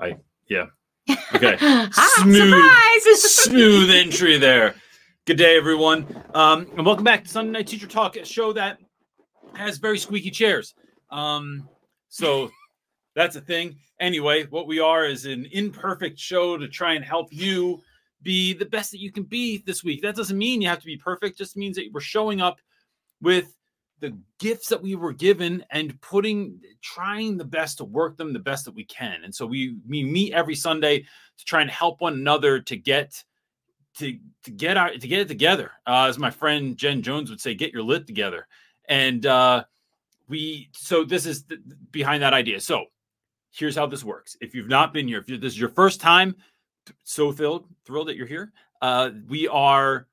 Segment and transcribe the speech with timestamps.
[0.00, 0.16] I
[0.48, 0.66] yeah.
[1.34, 1.56] Okay.
[1.60, 1.88] ah,
[2.22, 3.16] Smooth.
[3.16, 4.74] Smooth entry there.
[5.26, 8.78] Good day, everyone, um, and welcome back to Sunday Night Teacher Talk, a show that
[9.54, 10.74] has very squeaky chairs.
[11.10, 11.68] Um,
[12.08, 12.50] so
[13.14, 13.76] that's a thing.
[14.00, 17.82] Anyway, what we are is an imperfect show to try and help you
[18.22, 20.02] be the best that you can be this week.
[20.02, 22.58] That doesn't mean you have to be perfect; just means that we're showing up
[23.20, 23.54] with
[24.00, 28.38] the gifts that we were given and putting trying the best to work them the
[28.38, 29.24] best that we can.
[29.24, 33.22] And so we we meet every sunday to try and help one another to get
[33.98, 35.72] to to get our to get it together.
[35.86, 38.46] Uh, as my friend jen jones would say get your lit together.
[38.88, 39.64] And uh
[40.28, 41.58] we so this is the,
[41.90, 42.60] behind that idea.
[42.60, 42.86] So
[43.50, 44.36] here's how this works.
[44.40, 46.36] If you've not been here if this is your first time
[47.04, 48.52] so thrilled thrilled that you're here.
[48.80, 50.07] Uh we are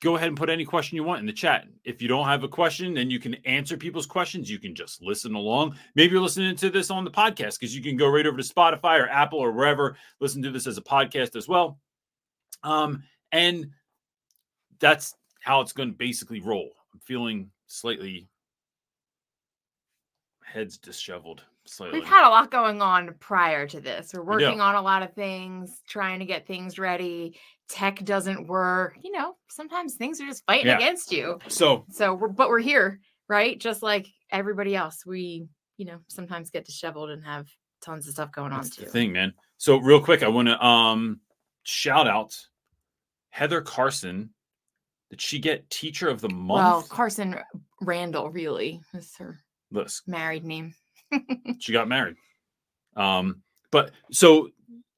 [0.00, 1.66] go ahead and put any question you want in the chat.
[1.84, 4.50] If you don't have a question, then you can answer people's questions.
[4.50, 5.76] You can just listen along.
[5.94, 8.42] Maybe you're listening to this on the podcast because you can go right over to
[8.42, 11.78] Spotify or Apple or wherever, listen to this as a podcast as well.
[12.62, 13.70] Um, and
[14.78, 16.70] that's how it's going to basically roll.
[16.92, 18.28] I'm feeling slightly
[20.44, 21.42] heads disheveled.
[21.68, 21.98] Slightly.
[21.98, 24.12] We've had a lot going on prior to this.
[24.14, 27.38] We're working on a lot of things, trying to get things ready.
[27.68, 28.96] Tech doesn't work.
[29.02, 30.76] You know, sometimes things are just fighting Yeah.
[30.76, 31.38] against you.
[31.48, 33.58] so So, we're, but we're here, right?
[33.58, 35.04] Just like everybody else.
[35.04, 37.48] We, you know, sometimes get disheveled and have
[37.82, 38.84] tons of stuff going on That's too.
[38.84, 39.32] the thing, man.
[39.58, 41.20] So real quick, I want to um
[41.64, 42.38] shout out
[43.30, 44.30] Heather Carson.
[45.10, 46.64] Did she get Teacher of the Month?
[46.64, 47.36] Well, Carson
[47.80, 49.38] Randall really is her
[49.70, 50.74] Listen, married name.
[51.58, 52.16] she got married.
[52.96, 54.48] Um, but so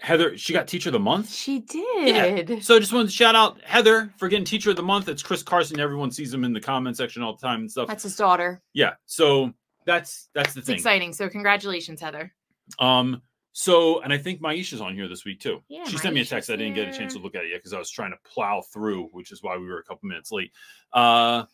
[0.00, 1.32] Heather, she got Teacher of the Month.
[1.32, 2.42] She Yeah.
[2.42, 2.64] did.
[2.64, 5.08] So I just wanted to shout out Heather for getting Teacher of the Month.
[5.08, 5.80] It's Chris Carson.
[5.80, 7.88] Everyone sees him in the comment section all the time and stuff.
[7.88, 8.62] That's his daughter.
[8.72, 8.94] yeah.
[9.06, 9.52] So
[9.86, 10.76] that's that's the It's thing.
[10.76, 11.12] exciting.
[11.12, 12.32] So, congratulations, Heather.
[12.78, 15.62] Um, so and I think Maisha's on here this week too.
[15.68, 16.48] Yeah, she sent me a text.
[16.50, 18.18] I didn't get a chance to look at it yet because I was trying to
[18.30, 20.52] plow through, which is why we were a couple minutes late.
[20.92, 21.44] Uh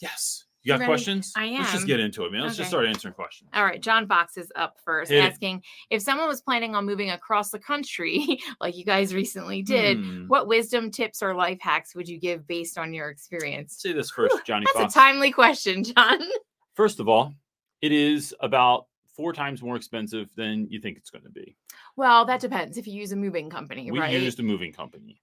[0.00, 0.44] yes.
[0.62, 0.88] You got ready?
[0.90, 1.32] questions?
[1.36, 1.60] I am.
[1.60, 2.42] Let's just get into it, man.
[2.42, 3.48] Let's just start answering questions.
[3.54, 5.32] All right, John Fox is up first, Hit it.
[5.32, 9.98] asking if someone was planning on moving across the country, like you guys recently did.
[9.98, 10.26] Hmm.
[10.28, 13.76] What wisdom, tips, or life hacks would you give based on your experience?
[13.80, 14.94] Say this first, Whew, Johnny That's Fox.
[14.94, 16.18] a timely question, John.
[16.74, 17.34] First of all,
[17.80, 21.56] it is about four times more expensive than you think it's going to be.
[21.96, 24.12] Well, that depends if you use a moving company, We right?
[24.18, 25.20] used a moving company.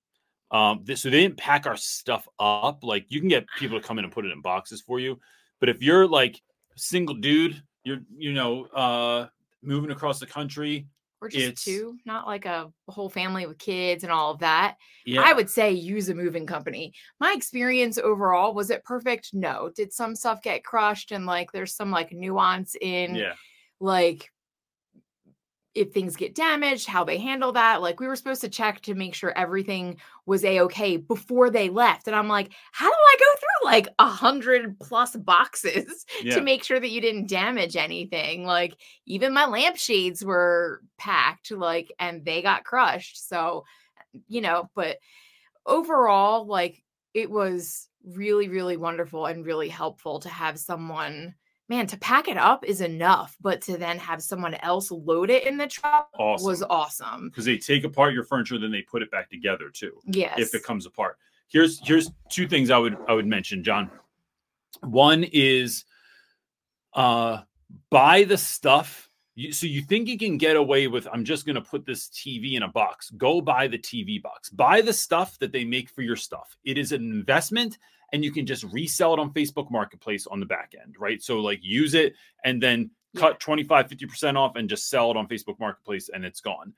[0.51, 2.83] Um, th- so they didn't pack our stuff up.
[2.83, 5.19] Like you can get people to come in and put it in boxes for you.
[5.59, 6.41] But if you're like
[6.75, 9.27] single dude, you're you know uh
[9.61, 10.87] moving across the country.
[11.19, 14.77] or just it's- two, not like a whole family with kids and all of that.
[15.05, 16.93] Yeah, I would say use a moving company.
[17.19, 19.31] My experience overall was it perfect?
[19.33, 19.71] No.
[19.75, 23.33] Did some stuff get crushed and like there's some like nuance in yeah.
[23.79, 24.31] like
[25.77, 27.81] if things get damaged, how they handle that.
[27.81, 31.69] Like we were supposed to check to make sure everything was a okay before they
[31.69, 32.07] left.
[32.07, 36.35] And I'm like, how do I go through like a hundred plus boxes Yeah.
[36.35, 38.43] to make sure that you didn't damage anything?
[38.43, 43.29] Like even my lampshades were packed, like, and they got crushed.
[43.29, 43.63] So,
[44.27, 44.97] you know, but
[45.65, 46.83] overall, like
[47.13, 51.35] it was really, really wonderful and really helpful to have someone
[51.69, 55.45] man, to pack it up is enough, but to then have someone else load it
[55.45, 56.45] in the truck Awesome.
[56.47, 57.29] was awesome.
[57.29, 59.99] because they take apart your furniture, then they put it back together too.
[60.05, 60.39] Yes.
[60.39, 61.17] if it comes apart.
[61.49, 63.89] Here's here's two things I would I would mention, John.
[64.81, 65.85] One is
[66.93, 67.41] uh
[67.89, 69.09] buy the stuff.
[69.35, 72.09] You, so you think you can get away with I'm just going to put this
[72.09, 73.11] TV in a box.
[73.11, 74.49] Go buy the TV box.
[74.49, 76.57] Buy the stuff that they make for your stuff.
[76.65, 77.77] It is an investment
[78.13, 81.21] and you can just resell it on Facebook Marketplace on the back end, right?
[81.21, 82.13] So like use it
[82.43, 83.21] and then Yeah.
[83.21, 86.73] cut 25 50% off and just sell it on Facebook Marketplace and it's gone.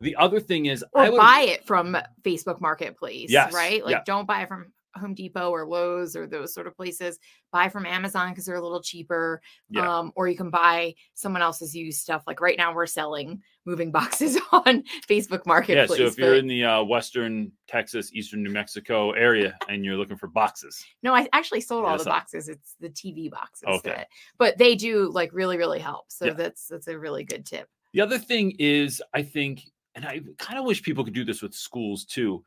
[0.00, 3.84] The other thing is or I would buy it from Facebook Marketplace, Yes, right?
[3.84, 4.02] Like yeah.
[4.04, 7.18] don't buy it from Home Depot or Lowe's or those sort of places.
[7.52, 9.40] Buy from Amazon because they're a little cheaper.
[9.70, 9.98] Yeah.
[9.98, 12.22] Um, or you can buy someone else's used stuff.
[12.26, 15.90] Like right now, we're selling moving boxes on Facebook Marketplace.
[15.90, 19.96] Yeah, so if you're in the uh, western Texas, eastern New Mexico area, and you're
[19.96, 22.48] looking for boxes, No, I actually sold all the boxes.
[22.48, 23.64] It's the TV boxes.
[23.68, 23.90] Okay.
[23.90, 24.08] that-
[24.38, 26.06] but they do like really, really help.
[26.10, 26.32] So Yeah.
[26.34, 27.68] that's that's a really good tip.
[27.92, 29.62] the other thing is, I think,
[29.94, 32.42] and I kind of wish people could do this with schools too.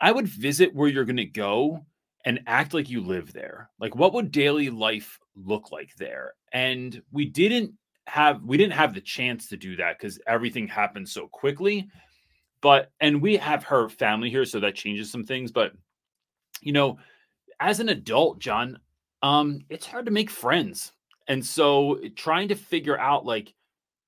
[0.00, 1.84] I would visit where you're going to go
[2.24, 3.70] and act like you live there.
[3.80, 6.34] Like, what would daily life look like there?
[6.52, 7.72] And we didn't
[8.06, 11.88] have we didn't have the chance to do that because everything happened so quickly.
[12.60, 15.52] But and we have her family here, so that changes some things.
[15.52, 15.72] But
[16.60, 16.98] you know,
[17.60, 18.78] as an adult, John,
[19.22, 20.92] um, it's hard to make friends.
[21.28, 23.54] And so trying to figure out like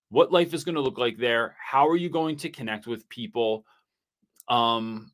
[0.08, 1.54] what life is going to look like there.
[1.58, 3.64] How are you going to connect with people?
[4.48, 5.12] Um,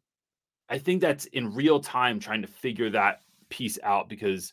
[0.69, 4.53] I think that's in real time trying to figure that piece out because,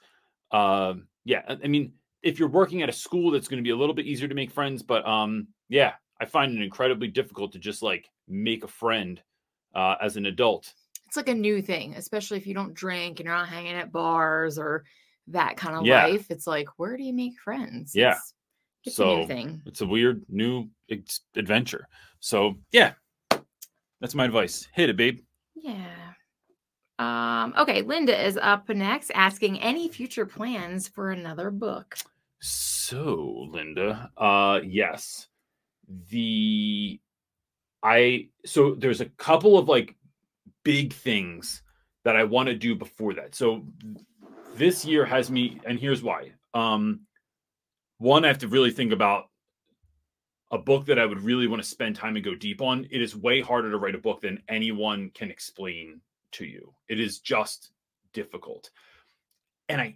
[0.51, 0.93] uh,
[1.25, 3.95] yeah, I mean, if you're working at a school, that's going to be a little
[3.95, 4.83] bit easier to make friends.
[4.83, 9.21] But um, yeah, I find it incredibly difficult to just like make a friend
[9.73, 10.73] uh, as an adult.
[11.07, 13.91] It's like a new thing, especially if you don't drink and you're not hanging at
[13.91, 14.83] bars or
[15.27, 16.05] that kind of Yeah.
[16.05, 16.27] life.
[16.29, 17.93] It's like, where do you make friends?
[17.95, 18.11] Yeah.
[18.85, 19.61] It's, it's a new thing.
[19.65, 20.69] it's a weird new
[21.35, 21.87] adventure.
[22.19, 22.93] So yeah,
[24.01, 24.67] that's my advice.
[24.73, 25.19] Hit it, babe.
[25.55, 26.13] Yeah.
[26.99, 31.97] Um, okay, Linda is up next asking any future plans for another book.
[32.39, 35.27] So, Linda, uh yes.
[36.09, 36.99] The
[37.81, 39.95] I so there's a couple of like
[40.63, 41.61] big things
[42.05, 43.35] that I want to do before that.
[43.35, 43.65] So
[44.55, 46.33] this year has me and here's why.
[46.53, 47.01] Um
[47.97, 49.29] one I have to really think about
[50.51, 52.87] a book that I would really want to spend time and go deep on.
[52.91, 56.01] It is way harder to write a book than anyone can explain
[56.33, 56.73] to you.
[56.87, 57.71] It is just
[58.13, 58.69] difficult.
[59.69, 59.95] And I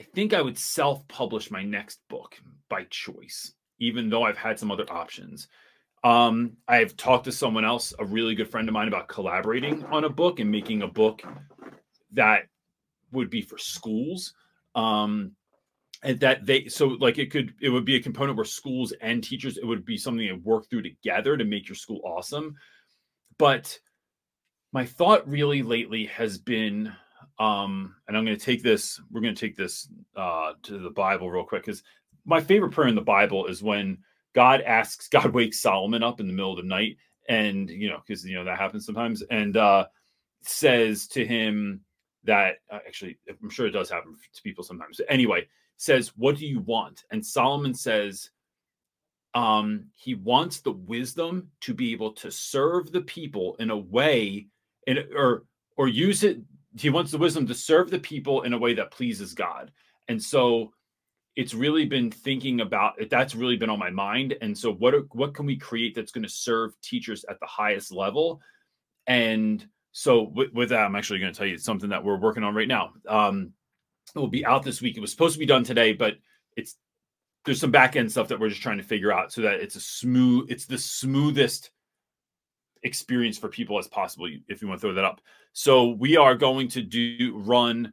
[0.00, 2.34] I think I would self-publish my next book
[2.70, 5.46] by choice, even though I've had some other options.
[6.02, 10.04] Um, I've talked to someone else, a really good friend of mine, about collaborating on
[10.04, 11.22] a book and making a book
[12.12, 12.44] that
[13.12, 14.32] would be for schools.
[14.74, 15.32] Um,
[16.02, 19.22] and that they so like it could it would be a component where schools and
[19.22, 22.56] teachers it would be something to work through together to make your school awesome.
[23.38, 23.78] But
[24.72, 26.92] my thought really lately has been
[27.38, 30.90] um and i'm going to take this we're going to take this uh to the
[30.90, 31.82] bible real quick because
[32.24, 33.98] my favorite prayer in the bible is when
[34.34, 36.96] god asks god wakes solomon up in the middle of the night
[37.28, 39.86] and you know because you know that happens sometimes and uh
[40.42, 41.80] says to him
[42.24, 45.46] that uh, actually i'm sure it does happen to people sometimes anyway
[45.80, 48.30] says what do you want and solomon says
[49.34, 54.46] um he wants the wisdom to be able to serve the people in a way
[54.86, 55.44] and or
[55.76, 56.40] or use it
[56.78, 59.72] he wants the wisdom to serve the people in a way that pleases God.
[60.08, 60.72] And so
[61.36, 62.94] it's really been thinking about.
[63.10, 64.36] That's really been on my mind.
[64.40, 67.92] And so what what can we create that's going to serve teachers at the highest
[67.92, 68.40] level?
[69.06, 72.44] And so with, with that, I'm actually going to tell you something that we're working
[72.44, 72.92] on right now.
[73.08, 73.52] Um,
[74.14, 74.96] it will be out this week.
[74.96, 76.14] It was supposed to be done today, but
[76.56, 76.76] it's
[77.44, 79.76] there's some back end stuff that we're just trying to figure out so that it's
[79.76, 81.70] a smooth, it's the smoothest
[82.82, 85.20] experience for people as possible if you want to throw that up.
[85.52, 87.92] So we are going to do run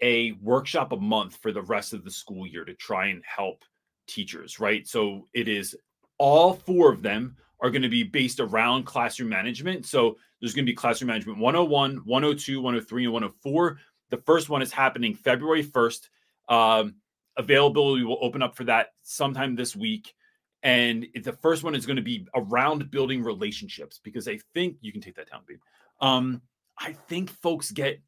[0.00, 3.64] a workshop a month for the rest of the school year to try and help
[4.06, 4.86] teachers, right?
[4.86, 5.76] So it is
[6.18, 9.86] all four of them are going to be based around classroom management.
[9.86, 13.78] So there's going to be classroom management 101, 102, 103, and 104.
[14.14, 16.08] The first one is happening February 1st.
[16.48, 16.94] Um,
[17.36, 20.14] availability will open up for that sometime this week
[20.62, 24.92] and the first one is going to be around building relationships because I think you
[24.92, 25.58] can take that down, babe.
[26.00, 26.42] Um,
[26.78, 28.00] I think folks get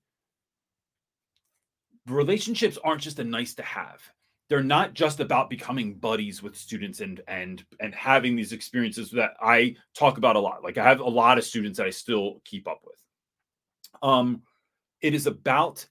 [2.06, 4.00] relationships aren't just a nice to have.
[4.48, 9.32] They're not just about becoming buddies with students and and and having these experiences that
[9.40, 10.62] I talk about a lot.
[10.62, 13.02] Like I have a lot of students that I still keep up with.
[14.04, 14.42] Um,
[15.02, 15.86] it is about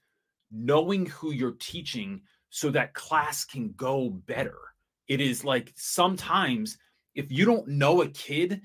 [0.50, 2.20] knowing who you're teaching
[2.50, 4.56] so that class can go better
[5.08, 6.78] it is like sometimes
[7.14, 8.60] if you don't know a kid,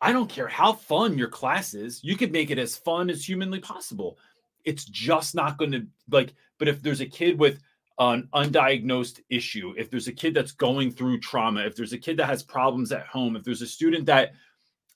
[0.00, 3.24] I don't care how fun your class is, you could make it as fun as
[3.24, 4.18] humanly possible.
[4.64, 7.60] It's just not going to like, but if there's a kid with
[7.98, 12.16] an undiagnosed issue, if there's a kid that's going through trauma, if there's a kid
[12.16, 14.32] that has problems at home, if there's a student that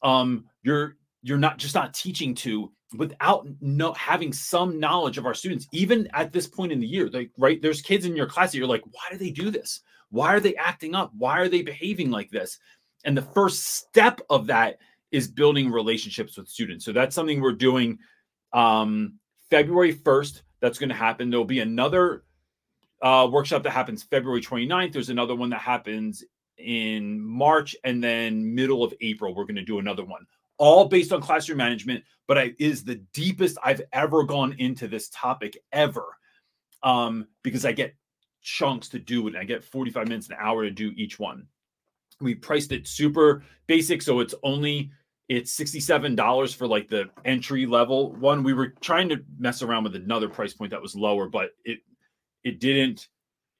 [0.02, 5.34] um you're you're not just not teaching to without no having some knowledge of our
[5.34, 8.52] students, even at this point in the year, like right, there's kids in your class
[8.52, 9.80] that you're like, why do they do this?
[10.10, 11.12] Why are they acting up?
[11.16, 12.58] Why are they behaving like this?
[13.04, 14.78] And the first step of that
[15.10, 16.84] is building relationships with students.
[16.84, 17.98] So that's something we're doing
[18.52, 19.18] um,
[19.50, 20.42] February 1st.
[20.60, 21.30] That's going to happen.
[21.30, 22.24] There'll be another
[23.02, 24.92] uh, workshop that happens February 29th.
[24.92, 26.24] There's another one that happens
[26.58, 27.76] in March.
[27.84, 30.26] And then middle of April, we're going to do another one,
[30.58, 32.04] all based on classroom management.
[32.26, 36.06] But I, is the deepest I've ever gone into this topic ever
[36.82, 37.94] um, because I get
[38.42, 39.36] chunks to do it.
[39.36, 41.46] I get 45 minutes, an hour to do each one.
[42.20, 44.90] We priced it super basic, so it's only
[45.28, 48.42] it's $67 for like the entry level one.
[48.42, 51.80] We were trying to mess around with another price point that was lower, but it
[52.44, 53.08] it didn't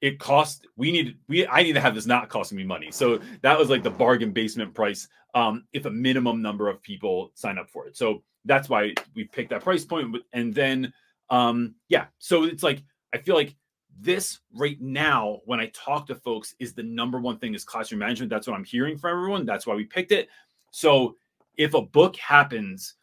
[0.01, 2.91] it cost we need we I need to have this not costing me money.
[2.91, 7.31] So that was like the bargain basement price um if a minimum number of people
[7.35, 7.97] sign up for it.
[7.97, 10.93] So that's why we picked that price point and then
[11.29, 12.83] um yeah, so it's like
[13.13, 13.55] I feel like
[13.99, 17.99] this right now, when I talk to folks, is the number one thing is classroom
[17.99, 18.29] management.
[18.29, 19.45] That's what I'm hearing from everyone.
[19.45, 20.27] That's why we picked it.
[20.71, 21.15] So
[21.57, 22.95] if a book happens,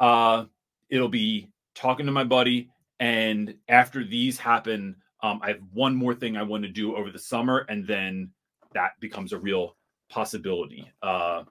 [0.00, 0.44] uh,
[0.88, 2.70] it'll be talking to my buddy.
[2.98, 7.10] And after these happen, um, I have one more thing I want to do over
[7.10, 8.30] the summer, and then
[8.74, 9.76] that becomes a real
[10.08, 10.90] possibility.
[11.02, 11.44] Uh,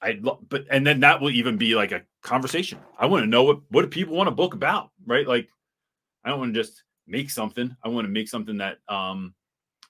[0.00, 0.14] I
[0.48, 2.78] but and then that will even be like a conversation.
[2.98, 5.26] I want to know what what do people want a book about, right?
[5.26, 5.48] Like,
[6.24, 7.74] I don't want to just make something.
[7.84, 9.34] I want to make something that um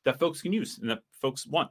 [0.04, 1.70] that folks can use and that folks want.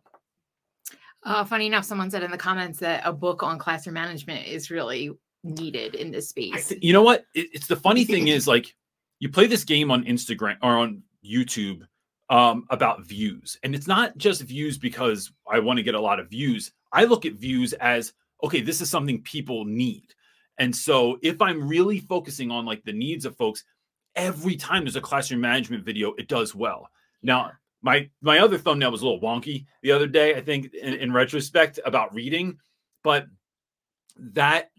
[1.24, 4.72] Uh, funny enough, someone said in the comments that a book on classroom management is
[4.72, 5.12] really
[5.44, 6.70] needed in this space.
[6.70, 7.26] Th- you know what?
[7.36, 8.74] It, it's the funny thing is like
[9.20, 11.82] you play this game on Instagram or on YouTube
[12.30, 16.20] um, about views, and it's not just views because I want to get a lot
[16.20, 16.72] of views.
[16.92, 18.14] I look at views as
[18.44, 20.14] okay, this is something people need.
[20.58, 23.64] And so if I'm really focusing on like the needs of folks,
[24.16, 26.90] every time there's a classroom management video, it does well.
[27.24, 27.52] Now,
[27.82, 31.14] my my other thumbnail was a little wonky the other day, I think, in, in
[31.14, 32.60] retrospect about reading,
[33.04, 33.28] but
[34.18, 34.71] that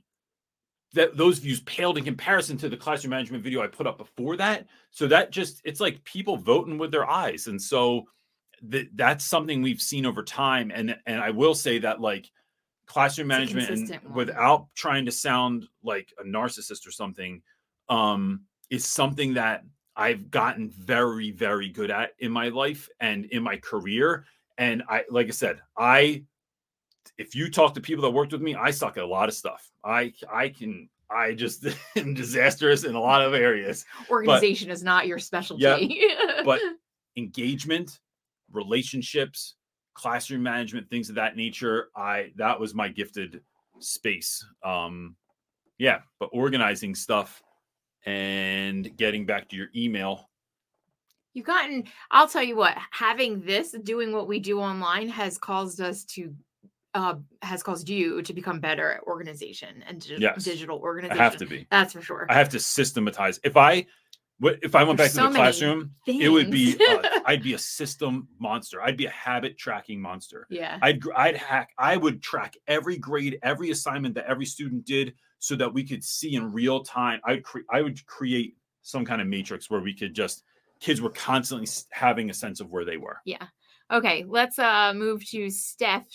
[0.95, 4.37] that those views paled in comparison to the classroom management video I put up before
[4.37, 4.67] that.
[4.91, 7.47] So that just it's like people voting with their eyes.
[7.47, 8.05] And so
[8.63, 10.71] that that's something we've seen over time.
[10.75, 12.31] And and I will say that like
[12.87, 17.41] classroom management and without trying to sound like a narcissist or something
[17.89, 19.65] um is something that
[19.97, 24.27] I've gotten very very good at in my life and in my career
[24.59, 26.25] and I like I said I
[27.19, 29.35] if you talk to people that worked with me I suck at a lot of
[29.35, 31.67] stuff I I can I just
[31.97, 36.61] am disastrous in a lot of areas organization but, is not your specialty yeah, but
[37.17, 37.99] engagement
[38.53, 39.55] relationships
[39.95, 41.89] classroom management, things of that nature.
[41.97, 43.41] I that was my gifted
[43.79, 44.45] space.
[44.65, 45.17] Um,
[45.79, 47.43] yeah, but organizing stuff
[48.07, 50.29] and getting back to your email.
[51.35, 55.81] You've gotten, I'll tell you what, having this, doing what we do online has caused
[55.81, 56.35] us to
[56.95, 60.45] uh, has caused you to become better at organization and yes.
[60.45, 61.21] digital organization.
[61.21, 61.67] I have to be.
[61.71, 62.27] That's for sure.
[62.29, 63.41] I have to systematize.
[63.43, 63.87] If I
[64.43, 67.59] if I went There's back to the classroom, it would be uh, I'd be a
[67.59, 68.83] system monster.
[68.83, 70.47] I'd be a habit tracking monster.
[70.51, 70.79] Yeah.
[70.83, 71.71] I'd I'd hack.
[71.79, 76.03] I would track every grade, every assignment that every student did, so that we could
[76.03, 77.21] see in real time.
[77.25, 80.43] I'd cre- I would create some kind of matrix where we could just
[80.81, 83.19] kids were constantly having a sense of where they were.
[83.25, 83.47] Yeah.
[83.91, 84.25] Okay.
[84.27, 86.07] Let's uh move to Steph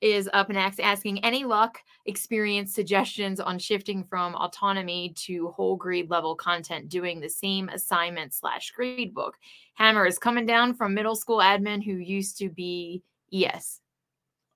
[0.00, 6.10] is up next asking any luck experience suggestions on shifting from autonomy to whole grade
[6.10, 9.36] level content doing the same assignment slash grade book?
[9.74, 13.02] Hammer is coming down from middle school admin who used to be
[13.32, 13.80] es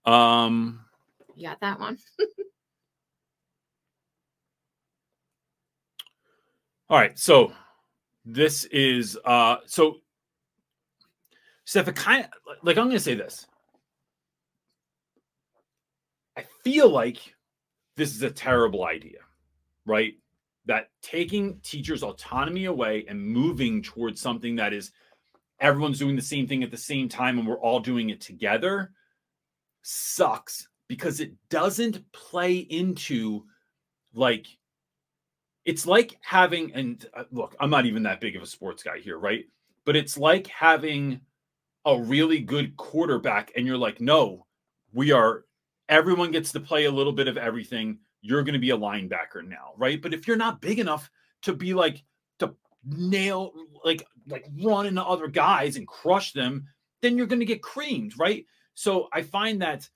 [0.05, 0.81] um
[1.37, 1.99] you got that one?
[6.91, 7.53] All right so
[8.25, 9.97] this is uh so
[11.65, 12.31] Steph, kind of
[12.63, 13.47] like I'm gonna say this.
[16.37, 17.35] I feel like
[17.97, 19.21] this is a terrible idea,
[19.87, 20.15] right?
[20.67, 24.91] That taking teachers' autonomy away and moving towards something that is
[25.61, 28.93] everyone's doing the same thing at the same time and we're all doing it together
[29.83, 33.45] sucks because it doesn't play into
[34.15, 34.47] like
[35.65, 38.99] it's like having and uh, look i'm not even that big of a sports guy
[38.99, 39.45] here right
[39.85, 41.21] but it's like having
[41.87, 44.47] a really good quarterback and you're like no
[44.93, 45.45] we are
[45.89, 47.99] everyone gets to play a little bit of everything.
[48.23, 50.01] You're going to be a linebacker now, right?
[50.01, 51.11] But if you're not big enough
[51.43, 52.03] to be like
[52.39, 52.55] to
[52.87, 53.53] nail
[53.85, 56.67] like like run into other guys and crush them,
[57.03, 58.47] then you're going to get creamed, right?
[58.75, 59.89] So I find that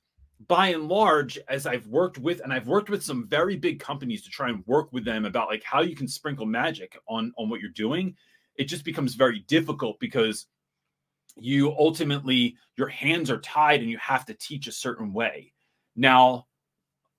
[0.47, 4.23] by and large, as I've worked with, and I've worked with some very big companies
[4.23, 7.49] to try and work with them about like how you can sprinkle magic on on
[7.49, 8.15] what you're doing,
[8.57, 10.47] it just becomes very difficult because
[11.37, 15.53] you ultimately your hands are tied and you have to teach a certain way
[15.99, 16.47] now,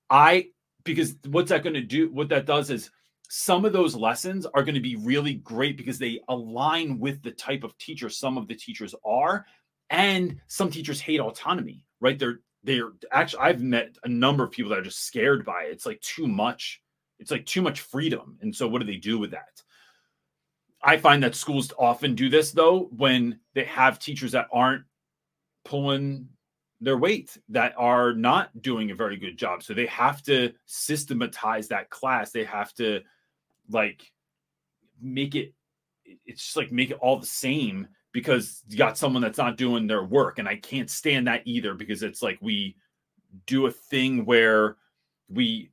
[0.09, 0.47] I
[0.85, 2.09] because what's that going to do?
[2.11, 2.89] What that does is
[3.29, 7.31] some of those lessons are going to be really great because they align with the
[7.31, 9.45] type of teacher some of the teachers are,
[9.89, 12.17] and some teachers hate autonomy, right?
[12.17, 15.71] They're they're actually I've met a number of people that are just scared by it.
[15.71, 16.81] It's like too much.
[17.19, 18.37] It's like too much freedom.
[18.41, 19.61] And so what do they do with that?
[20.81, 24.85] I find that schools often do this though when they have teachers that aren't
[25.65, 26.29] pulling
[26.81, 29.63] their weight that are not doing a very good job.
[29.63, 32.31] So they have to systematize that class.
[32.31, 33.01] They have to
[33.69, 34.11] like
[35.01, 35.53] make it
[36.25, 39.85] it's just like make it all the same because you got someone that's not doing
[39.85, 42.75] their work and I can't stand that either because it's like we
[43.45, 44.77] do a thing where
[45.29, 45.69] we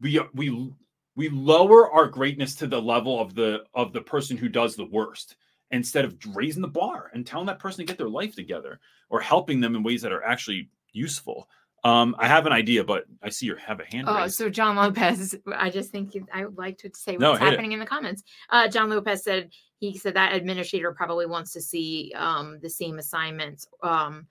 [0.00, 0.72] we we
[1.16, 4.86] we lower our greatness to the level of the of the person who does the
[4.86, 5.36] worst
[5.72, 9.20] instead of raising the bar and telling that person to get their life together or
[9.20, 11.48] helping them in ways that are actually useful.
[11.82, 14.06] Um, I have an idea, but I see you have a hand.
[14.08, 14.36] Oh, raised.
[14.36, 17.44] so John Lopez, I just think he- I would like to say No, what's it.
[17.46, 18.22] happening in the comments.
[18.50, 22.98] Uh, John Lopez said he said that administrator probably wants to see um, the same
[22.98, 23.66] assignments.
[23.82, 24.26] Um,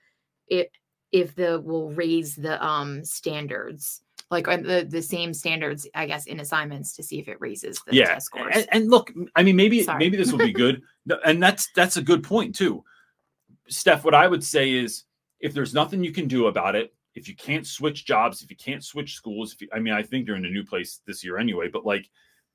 [0.48, 0.72] it
[1.12, 6.26] if the will raise the um, standards, like uh, the the same standards, I guess,
[6.26, 8.56] in assignments to see if it raises the yeah test scores.
[8.56, 10.00] and, and look i mean maybe Sorry.
[10.00, 10.82] maybe this will be good.
[11.26, 12.84] And that's that's a good point too.
[13.68, 15.06] Steph what i would say is
[15.40, 18.58] if there's nothing you can do about it if you can't switch jobs if you
[18.58, 21.24] can't switch schools if you, i mean i think you're in a new place this
[21.24, 22.10] year anyway but like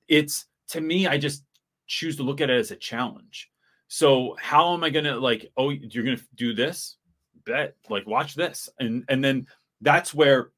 [0.09, 1.45] it's to me i just
[1.87, 3.51] choose to look at it as a challenge.
[3.89, 6.97] So how am i gonna like oh you're gonna do this?
[7.45, 8.69] Bet like watch this.
[8.79, 9.47] And and then
[9.81, 10.51] that's where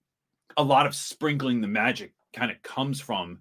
[0.56, 3.40] a lot of sprinkling the magic kind of comes from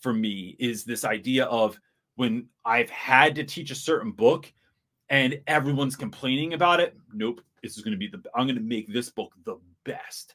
[0.00, 1.78] for me is this idea of
[2.16, 4.52] when I've had to teach a certain book
[5.08, 6.96] and everyone's complaining about it.
[7.12, 10.34] Nope, this is going to be the I'm going to make this book the best.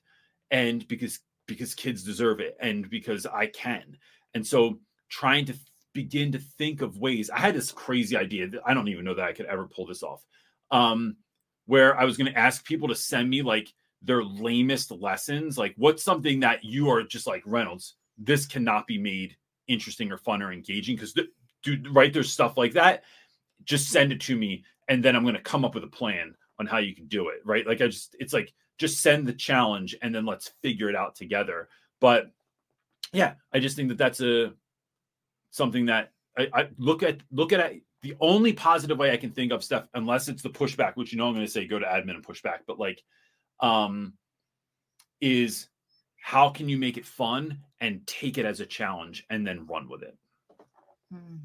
[0.50, 3.98] And because because kids deserve it and because I can.
[4.34, 5.54] And so trying to
[5.94, 7.30] begin to think of ways.
[7.30, 9.86] I had this crazy idea that I don't even know that I could ever pull
[9.86, 10.24] this off.
[10.70, 11.18] Um
[11.66, 15.74] where I was going to ask people to send me like their lamest lessons, like
[15.78, 19.36] what's something that you are just like Reynolds, this cannot be made
[19.68, 21.16] interesting or fun or engaging because
[21.64, 23.04] dude right there's stuff like that.
[23.64, 26.34] Just send it to me and then i'm going to come up with a plan
[26.60, 27.66] on how you can do it right?
[27.66, 31.16] Like i just it's like just send the challenge and then let's figure it out
[31.16, 31.70] together.
[32.00, 32.32] But
[33.14, 34.54] yeah i just think that that's a
[35.50, 39.52] something that i, I look at look at the only positive way i can think
[39.52, 41.86] of stuff unless it's the pushback which you know i'm going to say go to
[41.86, 43.02] admin and pushback but like
[43.62, 44.14] um
[45.22, 45.68] is
[46.22, 49.88] how can you make it fun and take it as a challenge and then run
[49.90, 50.16] with it
[51.12, 51.38] Hmm.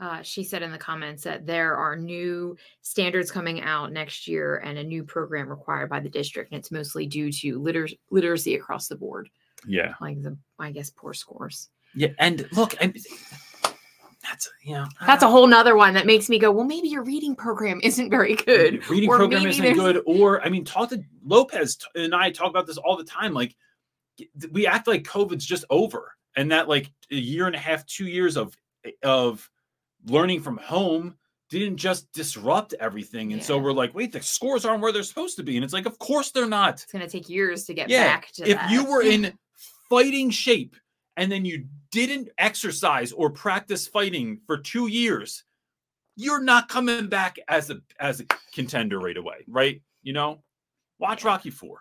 [0.00, 4.56] Uh, she said in the comments that there are new standards coming out next year
[4.58, 8.54] and a new program required by the district, and it's mostly due to liter- literacy
[8.56, 9.28] across the board,
[9.66, 11.68] yeah like the I guess poor scores.
[11.94, 12.96] yeah and look and
[14.32, 17.04] that's you know That's a whole nother one that makes me go, well, maybe your
[17.04, 18.88] reading program isn't very good.
[18.88, 22.48] reading or program isn't there's- good or i mean talk to lopez and i talk
[22.50, 23.54] about this all the time like
[24.50, 28.06] we act like covid's just over and that like a year and a half two
[28.06, 29.48] years of eh, of
[30.06, 31.14] learning from home
[31.50, 35.36] didn't just disrupt everything and so we're like wait the scores aren't where they're supposed
[35.36, 37.74] to be and it's like of course they're not It's going to take years to
[37.74, 38.70] get Yeah, back to if that.
[38.70, 39.36] you were in
[39.90, 40.74] fighting shape
[41.16, 45.44] and then you didn't exercise or practice fighting for two years
[46.16, 50.42] you're not coming back as a as a contender right away right you know
[50.98, 51.80] watch rocky four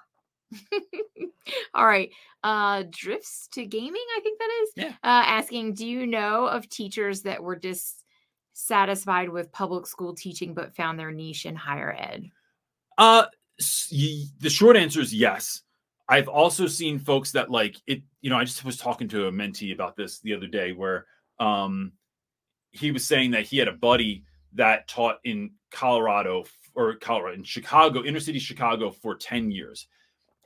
[1.73, 2.11] All right.
[2.43, 4.69] Uh drifts to gaming, I think that is.
[4.75, 4.93] Yeah.
[5.03, 10.75] Uh asking, do you know of teachers that were dissatisfied with public school teaching but
[10.75, 12.29] found their niche in higher ed?
[12.97, 13.25] Uh,
[13.57, 15.61] the short answer is yes.
[16.11, 18.03] I've also seen folks that like it.
[18.19, 21.05] You know, I just was talking to a mentee about this the other day, where
[21.39, 21.93] um,
[22.71, 26.43] he was saying that he had a buddy that taught in Colorado
[26.75, 29.87] or Colorado in Chicago, inner city Chicago, for ten years,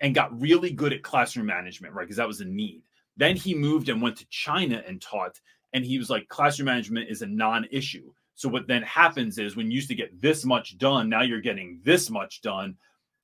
[0.01, 2.03] and got really good at classroom management, right?
[2.03, 2.83] Because that was a need.
[3.17, 5.41] Then he moved and went to China and taught,
[5.73, 8.11] and he was like, classroom management is a non-issue.
[8.35, 11.41] So what then happens is when you used to get this much done, now you're
[11.41, 12.75] getting this much done.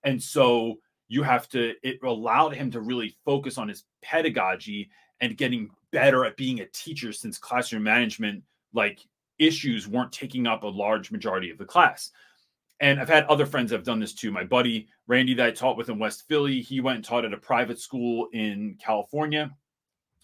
[0.03, 0.79] And so
[1.11, 6.23] you have to, it allowed him to really focus on his pedagogy and getting better
[6.23, 8.41] at being a teacher since classroom management
[8.73, 9.01] like
[9.37, 12.11] issues weren't taking up a large majority of the class.
[12.79, 14.31] And I've had other friends that have done this too.
[14.31, 17.33] My buddy Randy that I taught with in West Philly, he went and taught at
[17.33, 19.51] a private school in California.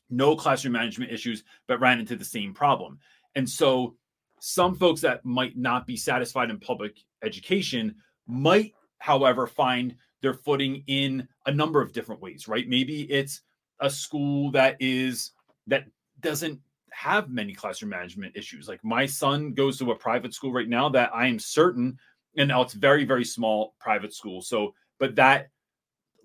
[0.10, 2.98] No classroom management issues, but ran into the same problem.
[3.36, 3.98] And so
[4.40, 7.96] some folks that might not be satisfied in public education
[8.26, 12.68] might, however, find their footing in a number of different ways, right?
[12.68, 13.42] Maybe it's
[13.80, 15.32] a school that is
[15.68, 15.86] that
[16.20, 16.60] doesn't
[16.92, 18.68] have many classroom management issues.
[18.68, 21.98] Like my son goes to a private school right now that I am certain,
[22.38, 24.42] and now it's very, very small private school.
[24.42, 25.50] So, but that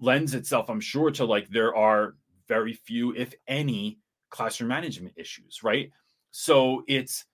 [0.01, 2.17] lends itself, I'm sure, to like there are
[2.49, 3.99] very few, if any,
[4.31, 5.91] classroom management issues, right?
[6.31, 7.27] So it's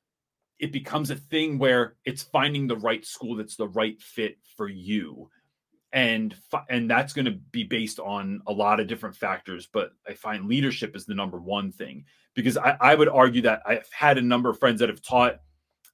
[0.58, 4.68] it becomes a thing where it's finding the right school that's the right fit for
[4.68, 5.30] you
[5.92, 6.34] and
[6.68, 10.46] and that's going to be based on a lot of different factors but i find
[10.46, 14.22] leadership is the number one thing because i, I would argue that i've had a
[14.22, 15.40] number of friends that have taught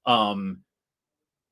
[0.04, 0.62] um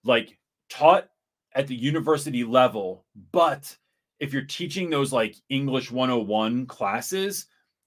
[0.05, 1.09] like taught
[1.55, 3.77] at the university level but
[4.19, 7.47] if you're teaching those like english 101 classes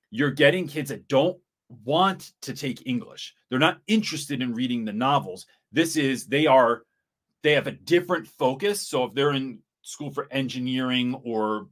[0.09, 1.37] you're getting kids that don't
[1.83, 3.33] want to take English.
[3.49, 5.45] They're not interested in reading the novels.
[5.71, 6.83] This is they are
[7.43, 8.87] they have a different focus.
[8.87, 11.67] So if they're in school for engineering or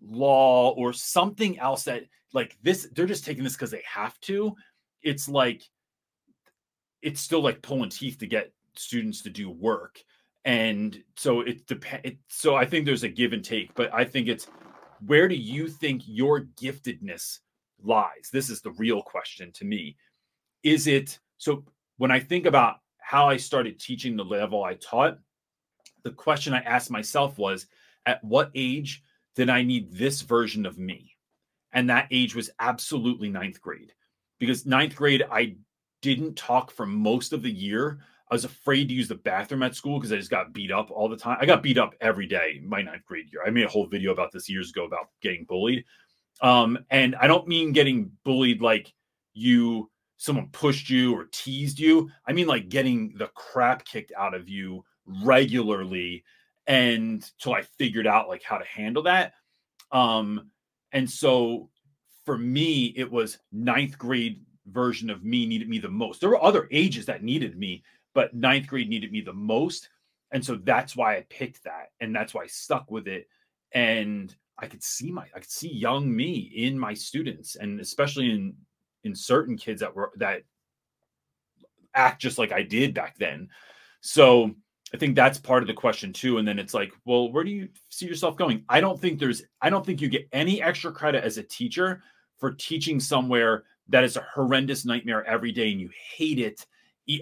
[0.00, 4.54] law or something else that like this they're just taking this because they have to.
[5.02, 5.62] It's like
[7.02, 10.00] it's still like pulling teeth to get students to do work.
[10.44, 14.28] And so it depends so i think there's a give and take but i think
[14.28, 14.46] it's
[15.04, 17.40] where do you think your giftedness
[17.82, 18.30] lies?
[18.32, 19.96] This is the real question to me.
[20.62, 21.64] Is it so
[21.96, 25.18] when i think about how i started teaching the level i taught
[26.06, 27.66] the question i asked myself was
[28.06, 29.02] at what age
[29.34, 31.16] did i need this version of me
[31.72, 33.92] and that age was absolutely ninth grade
[34.38, 35.56] because ninth grade i
[36.02, 37.98] didn't talk for most of the year
[38.30, 40.90] I was afraid to use the bathroom at school because I just got beat up
[40.90, 41.38] all the time.
[41.40, 43.42] I got beat up every day my ninth grade year.
[43.46, 45.84] I made a whole video about this years ago about getting bullied.
[46.42, 48.92] Um, and I don't mean getting bullied like
[49.32, 52.10] you someone pushed you or teased you.
[52.26, 56.24] I mean like getting the crap kicked out of you regularly
[56.66, 59.34] and till I figured out like how to handle that.
[59.92, 60.50] Um,
[60.92, 61.70] and so
[62.24, 66.20] for me, it was ninth grade version of me needed me the most.
[66.20, 69.88] There were other ages that needed me, but ninth grade needed me the most.
[70.32, 71.90] And so that's why I picked that.
[72.00, 73.28] And that's why I stuck with it.
[73.72, 78.30] And I could see my I could see young me in my students and especially
[78.30, 78.54] in
[79.04, 80.42] in certain kids that were that
[81.94, 83.48] act just like I did back then.
[84.00, 84.54] So
[84.94, 86.38] I think that's part of the question too.
[86.38, 88.64] And then it's like, well, where do you see yourself going?
[88.68, 92.02] I don't think there's I don't think you get any extra credit as a teacher
[92.38, 96.66] for teaching somewhere that is a horrendous nightmare every day and you hate it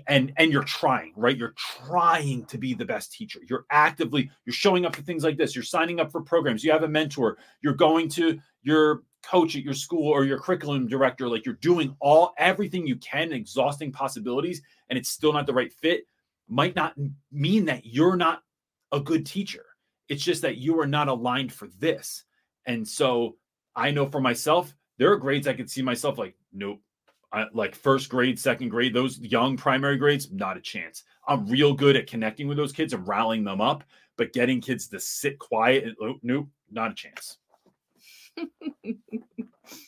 [0.08, 1.36] and and you're trying right?
[1.36, 3.40] You're trying to be the best teacher.
[3.48, 5.54] You're actively you're showing up for things like this.
[5.54, 6.64] You're signing up for programs.
[6.64, 7.38] You have a mentor.
[7.62, 11.28] You're going to your coach at your school or your curriculum director.
[11.28, 15.72] Like you're doing all everything you can exhausting possibilities and it's still not the right
[15.72, 16.06] fit
[16.48, 16.94] might not
[17.32, 18.42] mean that you're not
[18.92, 19.64] a good teacher
[20.08, 22.24] it's just that you are not aligned for this
[22.66, 23.36] and so
[23.74, 26.80] i know for myself there are grades i could see myself like nope
[27.34, 31.02] I, like first grade, second grade, those young primary grades, not a chance.
[31.26, 33.82] I'm real good at connecting with those kids and rallying them up,
[34.16, 37.38] but getting kids to sit quiet, oh, nope, not a chance.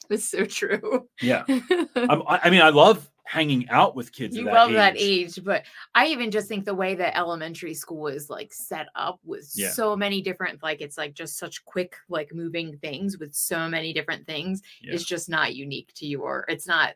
[0.08, 1.08] That's so true.
[1.22, 4.36] Yeah, i mean, I love hanging out with kids.
[4.36, 4.76] You that love age.
[4.76, 8.86] that age, but I even just think the way that elementary school is like set
[8.94, 9.70] up with Yeah.
[9.70, 13.92] so many different, like it's like just such quick, like moving things with so many
[13.92, 14.62] different things.
[14.80, 14.94] Yeah.
[14.94, 16.44] It's just not unique to your.
[16.48, 16.94] It's not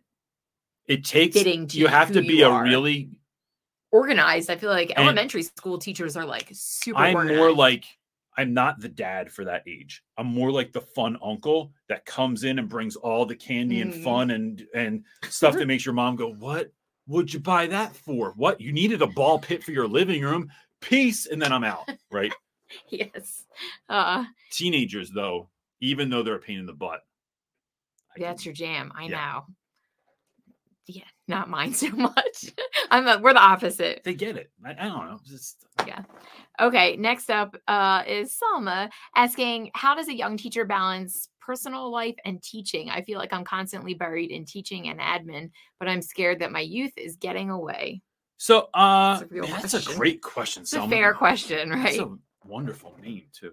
[0.87, 2.63] It takes fitting to you have to be you a are.
[2.63, 3.11] really.
[3.93, 4.51] organized.
[4.51, 6.97] I feel like And- elementary school teachers are like super.
[6.99, 7.39] I'm organized.
[7.39, 7.85] more like
[8.39, 10.03] I'm not the dad for that age.
[10.17, 13.93] I'm more like the fun uncle that comes in and brings all the candy and
[13.93, 14.05] Mhm.
[14.05, 16.73] fun and and stuff that makes your mom go, "What
[17.07, 18.33] would you buy that for?
[18.37, 20.51] What you needed a ball pit for your living room?
[20.81, 21.91] Peace." And then I'm out.
[22.11, 22.33] Right.
[22.89, 23.45] yes.
[23.89, 27.01] Uh, Teenagers, though, even though they're a pain in the butt,
[28.17, 28.93] I that's can- your jam.
[28.95, 29.09] I yeah.
[29.09, 29.47] know.
[30.87, 32.47] Yeah, not mine so much.
[32.91, 34.03] I'm a, we're the opposite.
[34.05, 34.51] they get it.
[34.65, 35.21] I, I don't know.
[35.27, 35.65] Just
[36.61, 42.17] Okay, next up uh, is Salma asking, "How does a young teacher balance personal life
[42.25, 42.91] and teaching?
[42.91, 46.61] I feel like I'm constantly buried in teaching and admin, but I'm scared that my
[46.61, 48.03] youth is getting away."
[48.37, 48.69] so.
[48.75, 50.63] Uh, It's a man, that's a great question.
[50.63, 50.91] It's a Selma.
[50.91, 52.01] fair question, That's right?
[52.01, 53.53] a wonderful name too.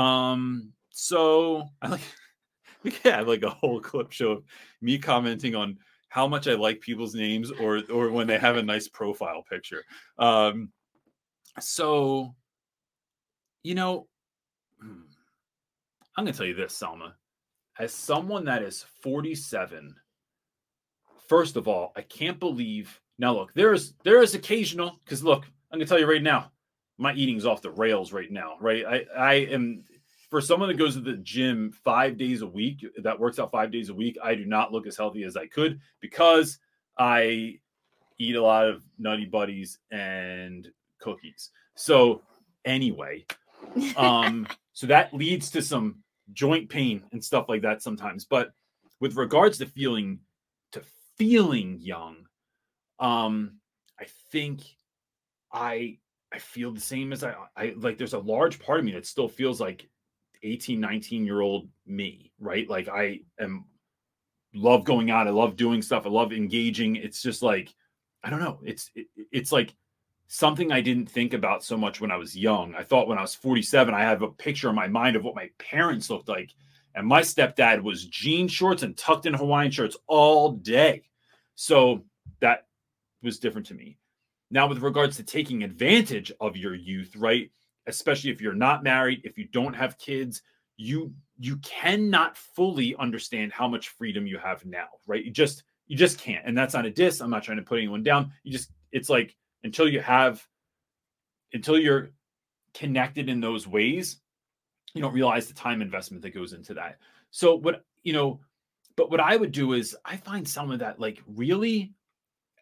[0.00, 2.00] Um, so I like
[2.82, 4.44] we could have like a whole clip show of
[4.80, 8.62] me commenting on how much I like people's names or or when they have a
[8.62, 9.84] nice profile picture.
[10.18, 10.72] Um,
[11.58, 12.34] so
[13.62, 14.06] you know,
[14.80, 15.02] hmm,
[16.16, 17.14] I'm gonna tell you this, Selma.
[17.78, 19.94] As someone that is 47,
[21.28, 25.78] first of all, I can't believe now look, there's there is occasional because look, I'm
[25.78, 26.52] gonna tell you right now,
[26.98, 28.84] my eating's off the rails right now, right?
[28.84, 29.84] I I am
[30.30, 33.72] for someone that goes to the gym five days a week, that works out five
[33.72, 36.58] days a week, I do not look as healthy as I could because
[36.96, 37.58] I
[38.18, 40.68] eat a lot of nutty buddies and
[40.98, 41.50] cookies.
[41.74, 42.22] So
[42.64, 43.26] anyway,
[43.96, 45.96] um, so that leads to some
[46.32, 48.24] joint pain and stuff like that sometimes.
[48.24, 48.52] But
[49.00, 50.20] with regards to feeling
[50.72, 50.82] to
[51.16, 52.26] feeling young,
[52.98, 53.58] um,
[53.98, 54.62] I think
[55.52, 55.98] I
[56.32, 59.06] I feel the same as I I like there's a large part of me that
[59.06, 59.88] still feels like
[60.42, 62.68] 18, 19 year old me, right?
[62.68, 63.64] Like I am
[64.54, 66.96] love going out, I love doing stuff, I love engaging.
[66.96, 67.74] It's just like
[68.22, 68.60] I don't know.
[68.64, 69.74] It's it, it's like
[70.32, 72.72] something I didn't think about so much when I was young.
[72.76, 75.34] I thought when I was 47, I have a picture in my mind of what
[75.34, 76.54] my parents looked like.
[76.94, 81.02] And my stepdad was jean shorts and tucked in Hawaiian shirts all day.
[81.56, 82.04] So
[82.38, 82.68] that
[83.24, 83.98] was different to me.
[84.52, 87.50] Now, with regards to taking advantage of your youth, right?
[87.88, 90.42] Especially if you're not married, if you don't have kids,
[90.76, 95.24] you you cannot fully understand how much freedom you have now, right?
[95.24, 96.46] You just you just can't.
[96.46, 97.20] And that's not a diss.
[97.20, 98.32] I'm not trying to put anyone down.
[98.44, 99.34] You just it's like
[99.64, 100.46] until you have
[101.52, 102.10] until you're
[102.74, 104.20] connected in those ways,
[104.94, 106.98] you don't realize the time investment that goes into that.
[107.30, 108.40] So what you know,
[108.96, 111.92] but what I would do is I find some of that like really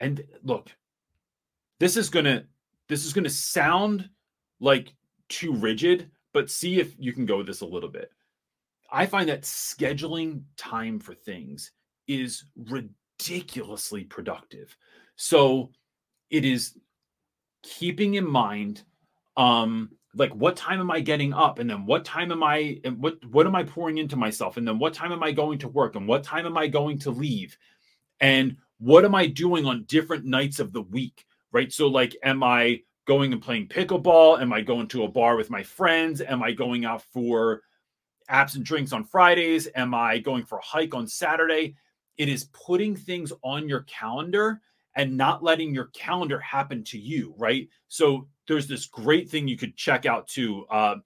[0.01, 0.71] and look,
[1.81, 2.45] this is gonna
[2.89, 4.09] this is gonna sound
[4.61, 4.95] like
[5.29, 8.11] too rigid, but see if you can go with this a little bit.
[8.91, 11.73] I find that scheduling time for things
[12.07, 14.75] is ridiculously productive.
[15.17, 15.71] So
[16.31, 16.79] it is
[17.63, 18.83] keeping in mind
[19.37, 21.59] um like what time am i getting up?
[21.59, 24.57] And then what time am i what what am i pouring into myself?
[24.57, 25.97] And then what time am i going to work?
[25.97, 27.57] And what time am i going to leave?
[28.21, 31.73] And what am i doing on different nights of the week right?
[31.73, 34.41] So like am i going and playing pickleball?
[34.41, 36.21] Am i going to a bar with my friends?
[36.21, 37.63] Am i going out for
[38.31, 39.69] apps and drinks on fridays?
[39.75, 41.77] Am i going for a hike on saturday?
[42.17, 44.61] It is putting things on your calendar
[44.99, 49.57] and not letting your calendar happen to you right so there's this great thing you
[49.57, 50.67] could check out too.
[50.71, 50.97] Uh,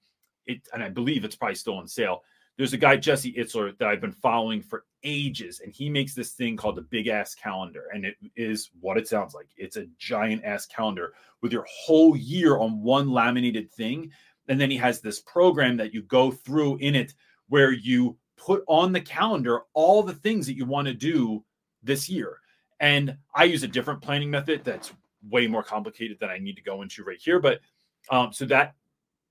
[0.47, 2.23] it, and I believe it's probably still on sale.
[2.57, 6.31] There's a guy Jesse Itzler that I've been following for ages, and he makes this
[6.31, 9.47] thing called the Big Ass Calendar, and it is what it sounds like.
[9.57, 14.11] It's a giant ass calendar with your whole year on one laminated thing,
[14.47, 17.13] and then he has this program that you go through in it
[17.49, 21.43] where you put on the calendar all the things that you want to do
[21.81, 22.37] this year.
[22.83, 24.91] And I use a different planning method that's
[25.29, 27.39] way more complicated than I need to go into right here.
[27.39, 27.61] But
[28.09, 28.75] um, so that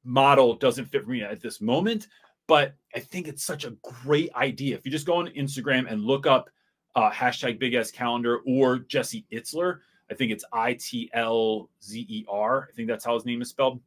[0.05, 2.09] model doesn't fit for me at this moment.
[2.47, 4.75] But I think it's such a great idea.
[4.75, 6.49] If you just go on Instagram and look up
[6.95, 12.07] uh, hashtag Big Ass Calendar or Jesse Itzler, I think it's I T L Z
[12.09, 12.71] E R.
[12.71, 13.83] I think that's how his name is spelled.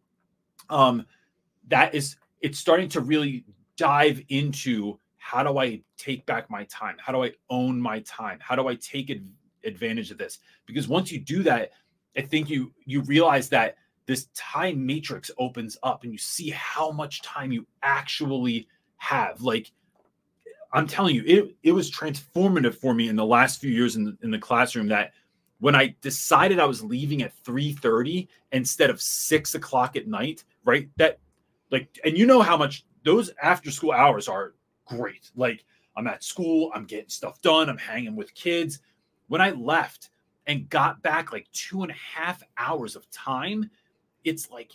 [0.69, 1.07] Um,
[1.69, 3.45] that is, it's starting to really
[3.77, 6.97] dive into how do I take back my time?
[6.99, 8.37] How do I own my time?
[8.39, 9.09] How do I take
[9.65, 10.39] advantage of this?
[10.65, 11.71] Because once you do that,
[12.17, 13.75] I think you you realize that
[14.05, 19.41] this time matrix opens up and you see how much time you actually have.
[19.41, 19.71] Like
[20.73, 24.05] I'm telling you, it it was transformative for me in the last few years in
[24.05, 25.13] the, in the classroom that
[25.59, 30.89] when I decided I was leaving at 3:30 instead of six o'clock at night, right?
[30.97, 31.19] That
[31.71, 34.53] like, and you know how much those after school hours are
[34.85, 35.31] great.
[35.35, 35.63] Like
[35.95, 38.79] I'm at school, I'm getting stuff done, I'm hanging with kids.
[39.27, 40.09] When I left,
[40.47, 43.69] and got back like two and a half hours of time,
[44.23, 44.71] it's like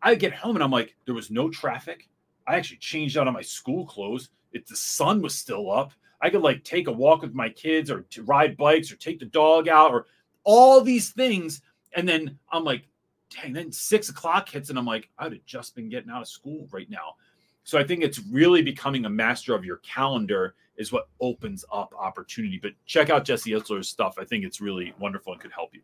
[0.00, 2.08] I get home and I'm like, there was no traffic.
[2.46, 4.30] I actually changed out of my school clothes.
[4.52, 7.90] If the sun was still up, I could like take a walk with my kids
[7.90, 10.06] or to ride bikes or take the dog out or
[10.44, 11.62] all these things.
[11.94, 12.88] And then I'm like,
[13.30, 16.22] dang, then six o'clock hits and I'm like, I would have just been getting out
[16.22, 17.16] of school right now.
[17.64, 21.94] So I think it's really becoming a master of your calendar is what opens up
[21.98, 22.58] opportunity.
[22.60, 24.16] But check out Jesse Itzler's stuff.
[24.18, 25.80] I think it's really wonderful and could help you.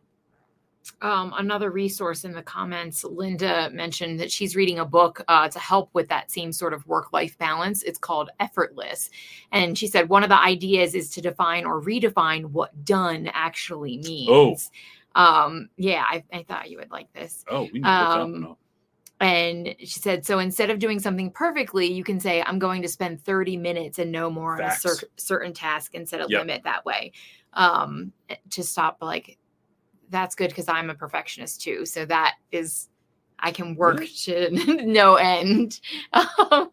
[1.03, 5.59] Um, another resource in the comments, Linda mentioned that she's reading a book uh, to
[5.59, 7.83] help with that same sort of work life balance.
[7.83, 9.11] It's called Effortless.
[9.53, 13.99] And she said one of the ideas is to define or redefine what done actually
[13.99, 14.29] means.
[14.31, 14.57] Oh.
[15.15, 17.45] Um, yeah, I, I thought you would like this.
[17.49, 18.57] Oh, we need to um,
[19.20, 22.88] and she said, so instead of doing something perfectly, you can say, I'm going to
[22.88, 24.85] spend 30 minutes and no more Facts.
[24.87, 26.40] on a cer- certain task and set a yep.
[26.40, 27.12] limit that way.
[27.54, 29.38] Um, eh, to stop, like,
[30.11, 31.85] that's good because I'm a perfectionist too.
[31.85, 32.88] So that is,
[33.40, 34.12] I can work really?
[34.24, 34.50] to
[34.87, 35.81] no end.
[36.12, 36.66] uh,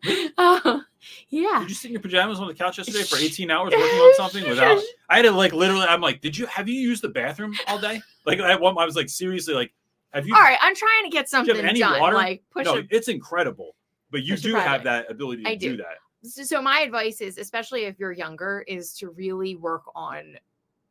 [1.30, 1.60] yeah.
[1.60, 4.16] Did you sit in your pajamas on the couch yesterday for 18 hours working on
[4.16, 4.82] something without?
[5.10, 5.86] I had to like literally.
[5.86, 8.02] I'm like, did you have you used the bathroom all day?
[8.26, 9.74] Like I, I was like seriously like
[10.16, 10.34] have you?
[10.34, 12.00] All right, I'm trying to get something any done.
[12.00, 12.16] Water?
[12.16, 12.66] Like push.
[12.66, 13.76] No, a, it's incredible,
[14.12, 15.72] but you do have that ability to do.
[15.72, 15.98] do that.
[16.24, 20.38] So, so my advice is, especially if you're younger, is to really work on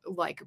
[0.07, 0.43] like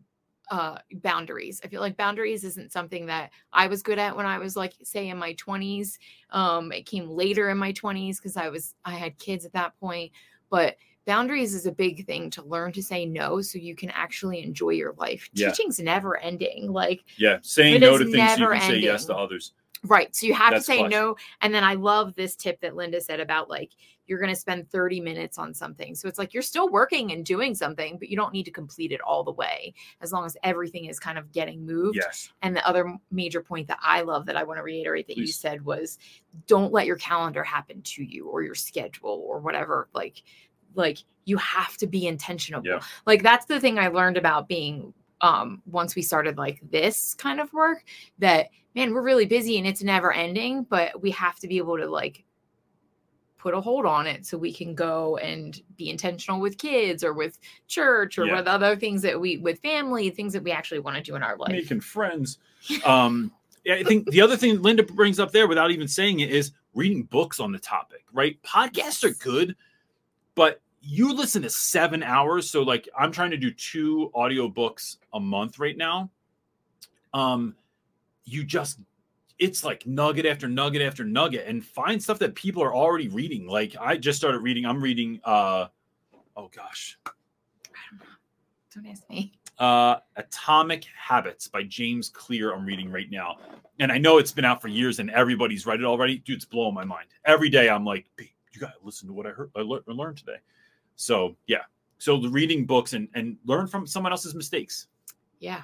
[0.52, 1.60] uh boundaries.
[1.64, 4.74] I feel like boundaries isn't something that I was good at when I was like
[4.84, 5.98] say in my 20s.
[6.30, 9.78] Um it came later in my 20s cuz I was I had kids at that
[9.80, 10.14] point,
[10.50, 14.44] but boundaries is a big thing to learn to say no so you can actually
[14.44, 15.28] enjoy your life.
[15.34, 15.50] Yeah.
[15.50, 16.72] Teaching's never ending.
[16.72, 18.70] Like yeah, saying no to things so you can ending.
[18.70, 19.54] say yes to others.
[19.84, 20.16] Right.
[20.16, 21.16] So you have That's to say no.
[21.42, 23.72] And then I love this tip that Linda said about like
[24.08, 25.94] you're going to spend 30 minutes on something.
[25.94, 28.92] So it's like you're still working and doing something, but you don't need to complete
[28.92, 31.98] it all the way as long as everything is kind of getting moved.
[31.98, 32.32] Yes.
[32.42, 35.28] And the other major point that I love that I want to reiterate that Please.
[35.28, 36.00] you said was
[36.48, 39.90] don't let your calendar happen to you or your schedule or whatever.
[39.94, 40.24] Like
[40.78, 42.62] like you have to be intentional.
[42.66, 42.80] Yeah.
[43.06, 47.40] Like that's the thing I learned about being um once we started like this kind
[47.40, 47.84] of work
[48.20, 51.76] that man we're really busy and it's never ending but we have to be able
[51.76, 52.24] to like
[53.40, 57.14] put a hold on it so we can go and be intentional with kids or
[57.14, 58.36] with church or Yeah.
[58.36, 61.24] with other things that we with family things that we actually want to do in
[61.24, 62.38] our life making friends.
[62.86, 63.32] Um,
[63.64, 66.52] yeah, I think the other thing Linda brings up there, without even saying it, is
[66.74, 68.04] reading books on the topic.
[68.14, 68.42] Right?
[68.44, 69.56] Podcasts are good,
[70.36, 72.50] but you listen to seven hours.
[72.50, 76.10] So, like, I'm trying to do two audio books a month right now.
[77.14, 77.56] Um,
[78.24, 78.80] you just
[79.38, 83.48] it's like nugget after nugget after nugget, and find stuff that people are already reading.
[83.48, 84.66] Like, I just started reading.
[84.66, 85.20] I'm reading.
[85.24, 85.68] uh
[86.38, 87.00] Oh gosh,
[88.74, 93.38] don't ask me uh atomic habits by james clear i'm reading right now
[93.80, 96.46] and i know it's been out for years and everybody's read it already dude it's
[96.46, 99.62] blowing my mind every day i'm like you gotta listen to what i heard i,
[99.62, 100.38] I learned today
[100.98, 101.62] so yeah.
[102.00, 104.88] So the reading books and and learn from someone else's mistakes.
[105.40, 105.62] Yeah.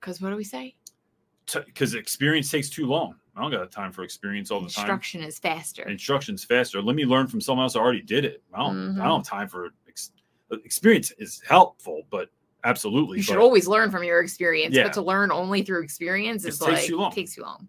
[0.00, 0.74] Because what do we say?
[1.66, 3.14] Because experience takes too long.
[3.36, 4.84] I don't got time for experience all the time.
[4.84, 5.88] Instruction is faster.
[5.88, 6.82] Instructions faster.
[6.82, 8.42] Let me learn from someone else who already did it.
[8.52, 8.96] I don't i Mhm.
[9.04, 10.12] don't have time for ex-
[10.64, 12.28] experience is helpful but
[12.64, 14.84] absolutely you should but- always learn from your experience Yeah.
[14.84, 17.10] but to learn only through experience It is takes like too long.
[17.12, 17.68] takes too long.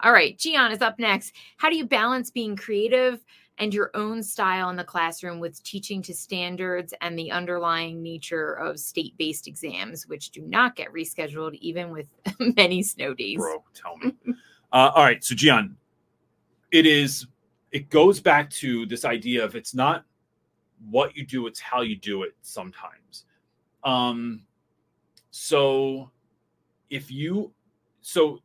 [0.00, 1.34] All right gian is up next.
[1.56, 3.24] How do you balance being creative
[3.58, 8.52] and your own style in the classroom with teaching to standards and the underlying nature
[8.54, 12.06] of state-based exams which do not get rescheduled even with
[12.56, 13.38] many snow days.
[13.38, 14.14] Bro tell me.
[14.72, 15.76] Uh, all right so gian
[16.70, 17.26] it is
[17.72, 20.04] it goes back to this idea of it's not
[20.90, 23.24] what you do it's how you do it sometimes.
[23.84, 24.42] Um
[25.30, 26.10] so
[26.90, 27.52] if you
[28.00, 28.42] so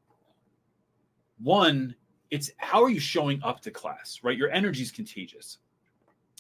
[1.42, 1.96] one
[2.34, 4.36] it's how are you showing up to class right?
[4.36, 5.60] Your energy is contagious.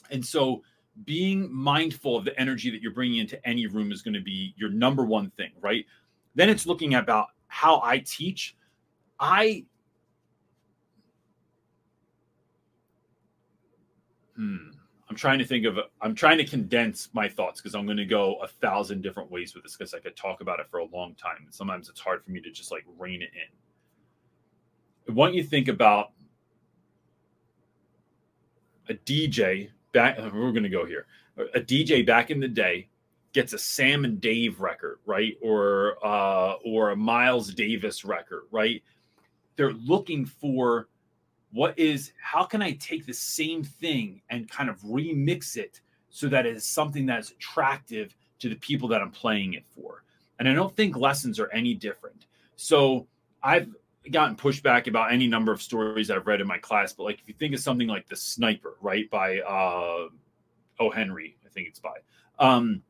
[0.10, 0.63] And so
[1.06, 4.56] being mindful of the energy that you're bringing into any room is going to be
[4.58, 5.86] your number one thing right?
[6.34, 8.58] Then it's looking about how i teach.
[9.19, 9.65] I
[14.36, 14.69] hmm
[15.10, 18.06] i'm trying to think of i'm trying to condense my thoughts because i'm going to
[18.06, 20.86] go a thousand different ways with this because i could talk about it for a
[20.86, 23.62] long time and sometimes it's hard for me to just like rein it in
[25.13, 26.10] I want you to think about
[28.89, 30.17] a DJ back.
[30.17, 31.06] We're going to go here.
[31.38, 32.88] A DJ back in the day
[33.32, 38.82] gets a Sam and Dave record, right, or uh, or a Miles Davis record, right?
[39.56, 40.88] They're looking for
[41.52, 46.28] what is how can I take the same thing and kind of remix it so
[46.30, 50.04] that it is something that is attractive to the people that I'm playing it for.
[50.39, 52.26] And I don't think lessons are any different.
[52.56, 53.06] So
[53.43, 53.69] I've
[54.12, 57.28] gotten pushback about any number of stories I've read in my class, but like if
[57.28, 60.08] you think of something like The Sniper, right, by uh
[60.80, 60.89] O.
[60.89, 61.96] Henry, I think it's by.
[62.39, 62.82] Um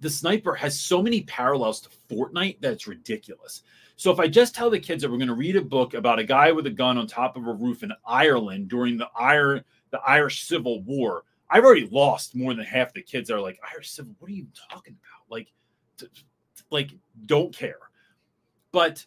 [0.00, 3.62] the sniper has so many parallels to Fortnite that it's ridiculous.
[3.96, 6.18] So if I just tell the kids that we're going to read a book about
[6.18, 9.64] a guy with a gun on top of a roof in Ireland during the Ir-
[9.90, 13.58] the Irish Civil War, I've already lost more than half the kids that are like
[13.72, 14.14] Irish Civil.
[14.18, 15.30] What are you talking about?
[15.30, 15.48] Like,
[15.98, 16.06] t-
[16.70, 16.90] like
[17.26, 17.78] don't care.
[18.72, 19.04] But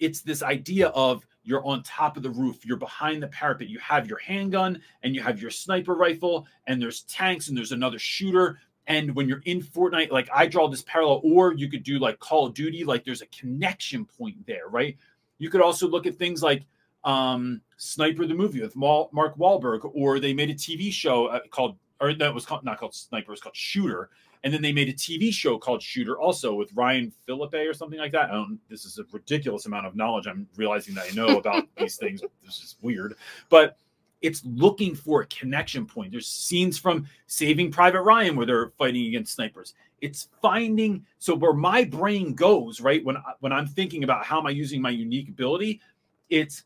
[0.00, 3.78] it's this idea of you're on top of the roof, you're behind the parapet, you
[3.78, 7.98] have your handgun and you have your sniper rifle, and there's tanks and there's another
[7.98, 8.58] shooter.
[8.86, 12.18] And when you're in Fortnite, like I draw this parallel, or you could do like
[12.18, 14.96] Call of Duty, like there's a connection point there, right?
[15.38, 16.64] You could also look at things like
[17.04, 21.76] um, Sniper the movie with Mark Wahlberg, or they made a TV show uh, called,
[22.00, 24.10] or that was called, not called Sniper, it was called Shooter.
[24.42, 27.98] And then they made a TV show called Shooter also with Ryan Phillippe or something
[27.98, 28.30] like that.
[28.30, 31.64] I don't, this is a ridiculous amount of knowledge I'm realizing that I know about
[31.76, 32.22] these things.
[32.44, 33.16] This is weird.
[33.50, 33.76] But
[34.22, 36.10] it's looking for a connection point.
[36.10, 39.74] There's scenes from Saving Private Ryan where they're fighting against snipers.
[40.00, 43.04] It's finding so where my brain goes, right?
[43.04, 45.80] When I, when I'm thinking about how am I using my unique ability,
[46.28, 46.64] it's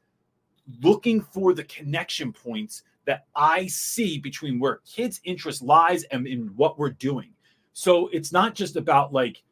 [0.82, 6.46] looking for the connection points that I see between where kids' interest lies and in
[6.56, 7.30] what we're doing.
[7.74, 9.42] So it's not just about like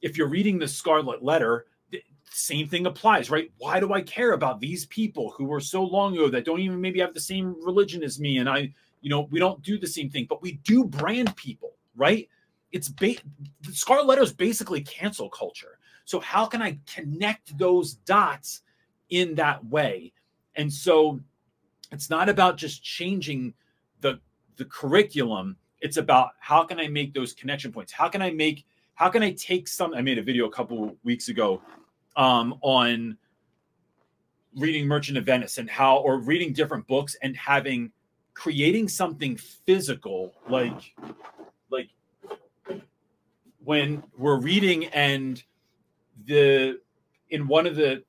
[0.00, 3.50] if you're reading the Scarlet Letter, the same thing applies, right?
[3.58, 6.80] Why do I care about these people who were so long ago that don't even
[6.80, 8.38] maybe have the same religion as me?
[8.38, 11.72] And I, you know, we don't do the same thing, but we do brand people,
[11.96, 12.28] right?
[12.70, 13.16] It's ba-
[13.62, 15.78] the Scarlet Letter is basically cancel culture.
[16.04, 18.62] So how can I connect those dots
[19.10, 20.12] in that way?
[20.54, 21.20] And so
[21.90, 23.54] it's not about just changing
[24.00, 24.20] the
[24.56, 27.92] the curriculum it's about how can i make those connection points?
[27.92, 28.64] How can i make
[28.94, 31.60] how can i take some i made a video a couple weeks ago
[32.16, 33.16] um, on
[34.56, 37.92] reading merchant of venice and how or reading different books and having
[38.34, 40.94] creating something physical like
[41.70, 41.88] like
[43.64, 45.42] when we're reading and
[46.26, 46.78] the
[47.30, 48.02] in one of the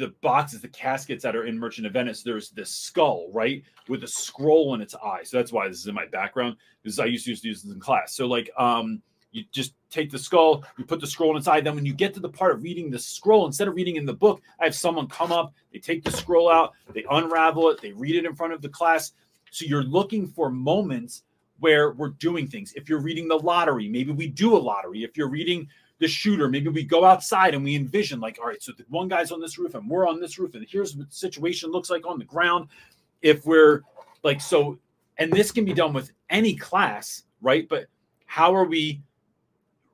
[0.00, 4.02] the boxes, the caskets that are in Merchant of Venice, there's this skull, right, with
[4.02, 5.22] a scroll in its eye.
[5.22, 7.78] So that's why this is in my background because I used to use this in
[7.78, 8.14] class.
[8.14, 11.64] So like, um, you just take the skull, you put the scroll inside.
[11.64, 14.04] Then when you get to the part of reading the scroll, instead of reading in
[14.04, 17.80] the book, I have someone come up, they take the scroll out, they unravel it,
[17.80, 19.12] they read it in front of the class.
[19.52, 21.22] So you're looking for moments
[21.60, 22.72] where we're doing things.
[22.74, 25.04] If you're reading the lottery, maybe we do a lottery.
[25.04, 25.68] If you're reading
[26.00, 29.06] the shooter, maybe we go outside and we envision, like, all right, so the one
[29.06, 31.90] guy's on this roof and we're on this roof, and here's what the situation looks
[31.90, 32.68] like on the ground.
[33.22, 33.82] If we're
[34.24, 34.78] like, so,
[35.18, 37.68] and this can be done with any class, right?
[37.68, 37.86] But
[38.24, 39.02] how are we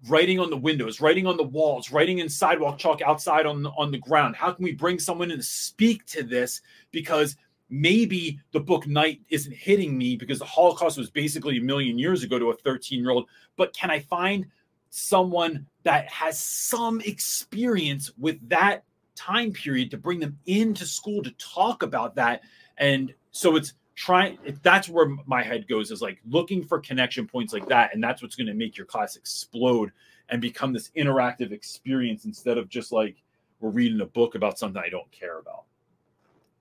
[0.08, 3.70] writing on the windows, writing on the walls, writing in sidewalk chalk outside on the,
[3.70, 4.36] on the ground?
[4.36, 6.62] How can we bring someone in to speak to this?
[6.92, 7.36] Because
[7.68, 12.22] maybe the book Night isn't hitting me because the Holocaust was basically a million years
[12.22, 13.28] ago to a 13 year old.
[13.56, 14.46] But can I find
[14.90, 18.84] someone that has some experience with that
[19.14, 22.42] time period to bring them into school to talk about that?
[22.78, 27.52] And so it's trying, that's where my head goes is like looking for connection points
[27.52, 27.94] like that.
[27.94, 29.92] And that's what's going to make your class explode
[30.28, 33.16] and become this interactive experience instead of just like
[33.60, 35.64] we're reading a book about something I don't care about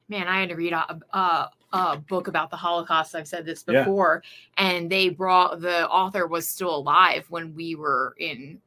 [0.08, 3.16] man, I had to read a, a, a, book about the Holocaust.
[3.16, 4.68] I've said this before, yeah.
[4.68, 8.60] and they brought the author was still alive when we were in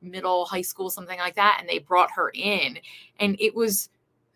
[0.00, 2.78] middle high school, something like that, and they brought her in,
[3.20, 3.88] and it was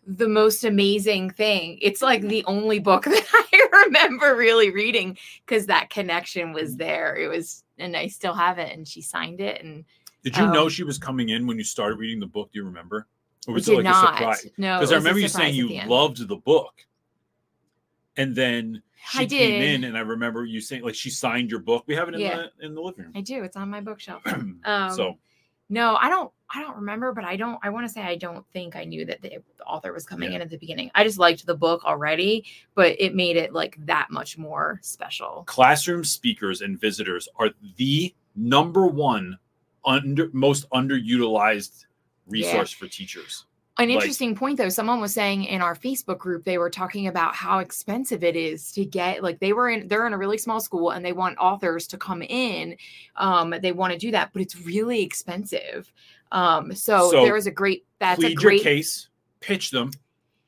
[0.07, 1.77] the most amazing thing.
[1.81, 7.15] It's like the only book that I remember really reading because that connection was there.
[7.15, 9.61] It was, and I still have it, and she signed it.
[9.61, 9.83] And
[10.23, 12.51] did you um, know she was coming in when you started reading the book?
[12.51, 13.07] Do you remember?
[13.47, 14.13] Or was it, it like not.
[14.13, 14.47] a surprise?
[14.57, 16.73] No, because I remember you saying you loved the book,
[18.17, 19.37] and then she I did.
[19.37, 21.85] came in, and I remember you saying like she signed your book.
[21.87, 22.47] We have it in yeah.
[22.59, 23.13] the in the living room.
[23.15, 23.43] I do.
[23.43, 24.23] It's on my bookshelf.
[24.25, 25.17] um, so
[25.69, 26.31] no, I don't.
[26.49, 27.59] I don't remember, but I don't.
[27.61, 30.29] I want to say I don't think I knew that the, the author was coming
[30.29, 30.37] yeah.
[30.37, 30.89] in at the beginning.
[30.95, 35.43] I just liked the book already, but it made it like that much more special.
[35.45, 39.37] Classroom speakers and visitors are the number one
[39.85, 41.85] under most underutilized
[42.27, 42.77] resource yeah.
[42.77, 43.45] for teachers.
[43.79, 47.07] An interesting like, point though, someone was saying in our Facebook group, they were talking
[47.07, 50.39] about how expensive it is to get like they were in they're in a really
[50.39, 52.75] small school and they want authors to come in.
[53.15, 55.91] Um, they want to do that, but it's really expensive.
[56.31, 59.09] Um, so, so there is a great that's a great case,
[59.41, 59.91] pitch them.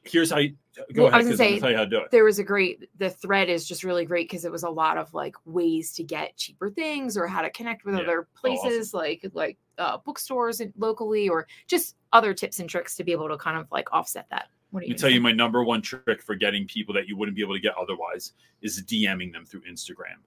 [0.04, 0.56] Here's how you
[0.94, 1.14] go well, ahead.
[1.14, 2.12] I was gonna say, tell you how to do it.
[2.12, 4.98] There was a great the thread is just really great because it was a lot
[4.98, 8.02] of like ways to get cheaper things or how to connect with yeah.
[8.02, 9.00] other places oh, awesome.
[9.00, 13.38] like like uh, bookstores locally or just other tips and tricks to be able to
[13.38, 14.48] kind of like offset that.
[14.72, 17.36] What do you tell you my number one trick for getting people that you wouldn't
[17.36, 20.18] be able to get otherwise is DMing them through Instagram.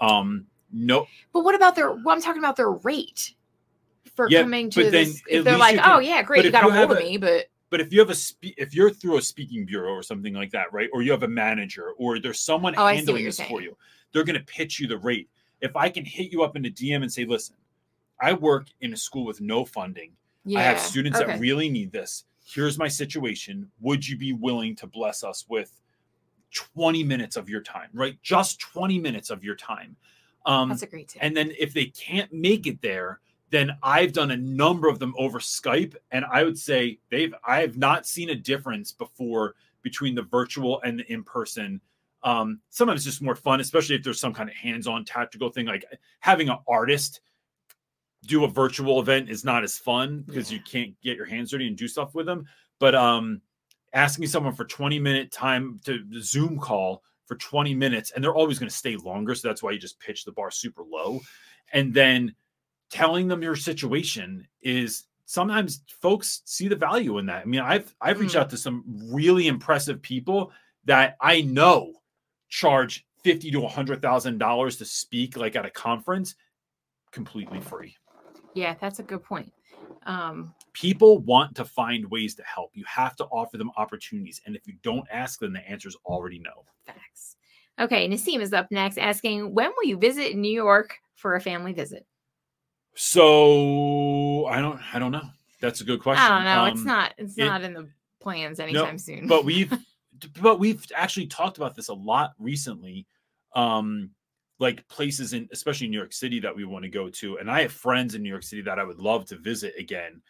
[0.00, 1.92] Um, no, but what about their?
[1.92, 3.34] Well, I'm talking about their rate
[4.16, 5.22] for yeah, coming to this.
[5.28, 7.80] If they're like, can, oh yeah, great, you got a hold of me, but but
[7.80, 10.72] if you have a spe- if you're through a speaking bureau or something like that,
[10.72, 10.88] right?
[10.92, 13.48] Or you have a manager or there's someone oh, handling this saying.
[13.48, 13.76] for you,
[14.12, 15.28] they're going to pitch you the rate.
[15.60, 17.54] If I can hit you up in a DM and say, listen,
[18.22, 20.12] I work in a school with no funding.
[20.44, 20.60] Yeah.
[20.60, 21.32] I have students okay.
[21.32, 22.24] that really need this.
[22.44, 23.70] Here's my situation.
[23.80, 25.78] Would you be willing to bless us with
[26.52, 28.16] 20 minutes of your time, right?
[28.22, 29.96] Just 20 minutes of your time.
[30.46, 31.22] Um, That's a great tip.
[31.22, 33.20] And then if they can't make it there,
[33.50, 37.60] then I've done a number of them over Skype, and I would say they've I
[37.60, 41.80] have not seen a difference before between the virtual and the in person.
[42.24, 45.66] Um, sometimes it's just more fun, especially if there's some kind of hands-on tactical thing,
[45.66, 45.84] like
[46.20, 47.20] having an artist
[48.26, 50.58] do a virtual event is not as fun because yeah.
[50.58, 52.46] you can't get your hands dirty and do stuff with them.
[52.78, 53.40] But um,
[53.92, 58.58] asking someone for 20 minute time to Zoom call for 20 minutes, and they're always
[58.58, 61.20] going to stay longer, so that's why you just pitch the bar super low,
[61.72, 62.34] and then
[62.90, 67.42] telling them your situation is sometimes folks see the value in that.
[67.42, 68.40] I mean, I've I've reached mm.
[68.40, 70.52] out to some really impressive people
[70.84, 71.94] that I know
[72.48, 76.34] charge fifty to a hundred thousand dollars to speak like at a conference,
[77.12, 77.96] completely free.
[78.54, 79.52] Yeah, that's a good point.
[80.04, 82.70] Um, people want to find ways to help.
[82.74, 85.96] You have to offer them opportunities, and if you don't ask them, the answer is
[86.04, 86.64] already no.
[86.84, 87.36] Facts.
[87.78, 91.72] Okay, Nassim is up next, asking when will you visit New York for a family
[91.72, 92.06] visit?
[92.94, 95.28] So I don't I don't know.
[95.60, 96.24] That's a good question.
[96.24, 96.62] I don't know.
[96.62, 97.88] Um, it's not it's it, not in the
[98.20, 99.26] plans anytime no, soon.
[99.26, 99.72] but we've
[100.40, 103.06] but we've actually talked about this a lot recently.
[103.54, 104.10] Um
[104.62, 107.36] like places in especially New York City that we want to go to.
[107.36, 110.22] And I have friends in New York City that I would love to visit again.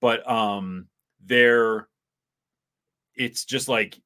[0.00, 0.86] But um
[1.26, 1.88] they're
[3.14, 4.00] it's just like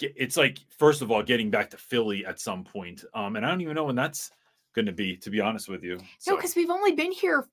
[0.00, 3.04] it's like first of all getting back to Philly at some point.
[3.14, 4.30] Um and I don't even know when that's
[4.74, 5.98] going to be, to be honest with you.
[6.18, 6.32] So.
[6.32, 7.48] No, because we've only been here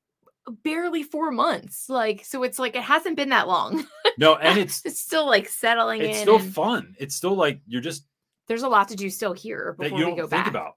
[0.63, 1.89] barely four months.
[1.89, 3.85] Like, so it's like it hasn't been that long.
[4.17, 6.23] No, and it's it's still like settling it's in.
[6.23, 6.95] still fun.
[6.99, 8.05] It's still like you're just
[8.47, 10.47] there's a lot to do still here that before you we don't go think back.
[10.47, 10.73] about,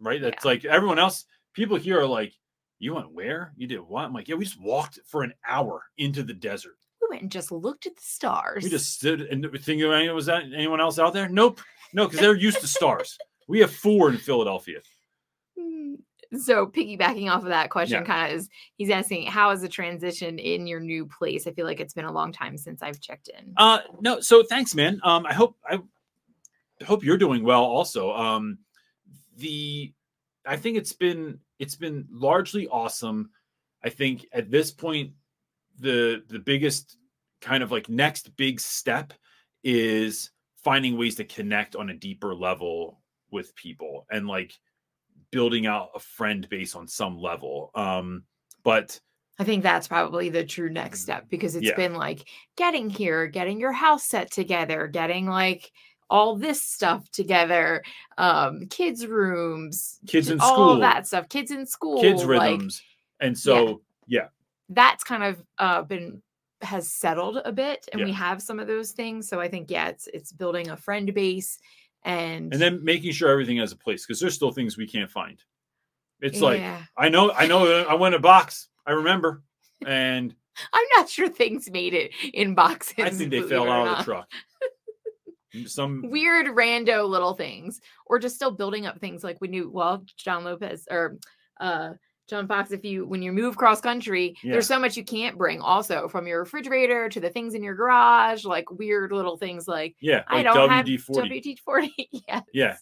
[0.00, 0.20] right?
[0.20, 0.50] That's Yeah.
[0.50, 1.24] like everyone else.
[1.52, 2.34] People here are like,
[2.78, 3.52] "You went where?
[3.56, 6.76] You did what?" I'm like, "Yeah, we just walked for an hour into the desert.
[7.02, 8.64] We went and just looked at the stars.
[8.64, 11.28] We just stood and think of was that anyone else out there?
[11.28, 11.60] Nope,
[11.92, 13.16] no, because they're used to stars.
[13.48, 14.80] We have four in Philadelphia.
[15.56, 15.98] Mm,
[16.36, 18.04] So piggybacking off of that question, Yeah.
[18.06, 21.46] kind of is he's asking, how is the transition in your new place?
[21.46, 23.54] I feel like it's been a long time since I've checked in.
[23.56, 25.00] Uh, no, so thanks, man.
[25.04, 25.78] Um, I hope I
[26.84, 27.62] hope you're doing well.
[27.62, 28.58] Also, um,
[29.36, 29.92] the
[30.46, 33.30] I think it's been it's been largely awesome.
[33.82, 35.12] I think at this point,
[35.78, 36.98] the the biggest
[37.40, 39.12] kind of like next big step
[39.62, 44.54] is finding ways to connect on a deeper level with people and like
[45.30, 47.70] building out a friend base on some level.
[47.74, 48.24] Um,
[48.62, 49.00] but
[49.38, 51.76] I think that's probably the true next step because it's Yeah.
[51.76, 55.70] been like getting here, getting your house set together, getting like
[56.08, 57.82] all this stuff together,
[58.18, 62.40] um, kids' rooms, Kids in all school, all that stuff, kids in school, kids like,
[62.40, 62.82] rhythms,
[63.20, 64.28] and so yeah.
[64.68, 66.22] that's kind of uh, been
[66.62, 69.28] has settled a bit, and we have some of those things.
[69.28, 71.58] So I think yeah, it's it's building a friend base,
[72.04, 75.10] and and then making sure everything has a place because there's still things we can't
[75.10, 75.42] find.
[76.20, 76.62] It's like.
[76.96, 78.68] I know, I know, I went a box.
[78.86, 79.42] I remember,
[79.84, 80.34] and
[80.72, 82.94] I'm not sure things made it in boxes.
[82.98, 84.30] I think they fell out of the truck.
[85.66, 90.04] Some weird rando little things or just still building up things like when you well
[90.16, 91.16] john lopez or
[91.60, 91.90] uh
[92.28, 94.52] john fox if you when you move cross country Yeah.
[94.52, 97.74] there's so much you can't bring also from your refrigerator to the things in your
[97.74, 101.56] garage like weird little things like yeah, i don't have WD forty.
[101.66, 101.90] wd40
[102.28, 102.76] yes Yeah,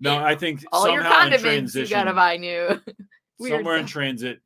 [0.00, 2.80] no, I think all your condiments you gotta buy new
[3.40, 4.40] somewhere in transit,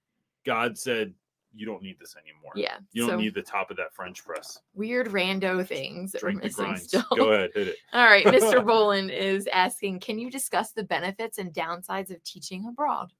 [0.44, 1.14] God said,
[1.58, 2.52] "You don't need this anymore.
[2.54, 4.60] yeah you don't so need the top of that French press.
[4.74, 8.24] weird rando things that we're Drink the missing still Go ahead, hit it." all right
[8.24, 13.12] mr boland is asking can you discuss the benefits and downsides of teaching abroad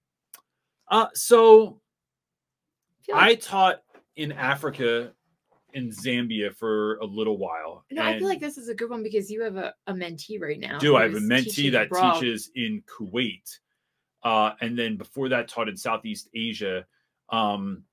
[0.91, 1.81] Uh, so
[3.03, 3.83] feel like I taught
[4.17, 5.13] in Africa,
[5.75, 7.85] in Zambia for a little while.
[7.91, 10.41] No, I feel like this is a good one because you have a, a mentee
[10.41, 10.79] right now.
[10.79, 12.21] do I have a mentee that abroad.
[12.21, 13.59] teaches in Kuwait,
[14.25, 16.87] uh, and then before that taught in Southeast Asia,
[17.29, 17.85] um,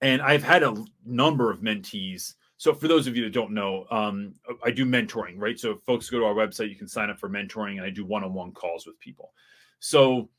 [0.00, 2.34] and I've had a number of mentees.
[2.58, 4.34] So for those of you that don't know, um,
[4.64, 5.58] I do mentoring, right?
[5.58, 8.04] So folks go to our website, you can sign up for mentoring, and I do
[8.04, 9.32] one-on-one calls with people.
[9.78, 10.30] So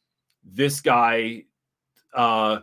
[0.43, 1.43] this guy,
[2.13, 2.59] uh,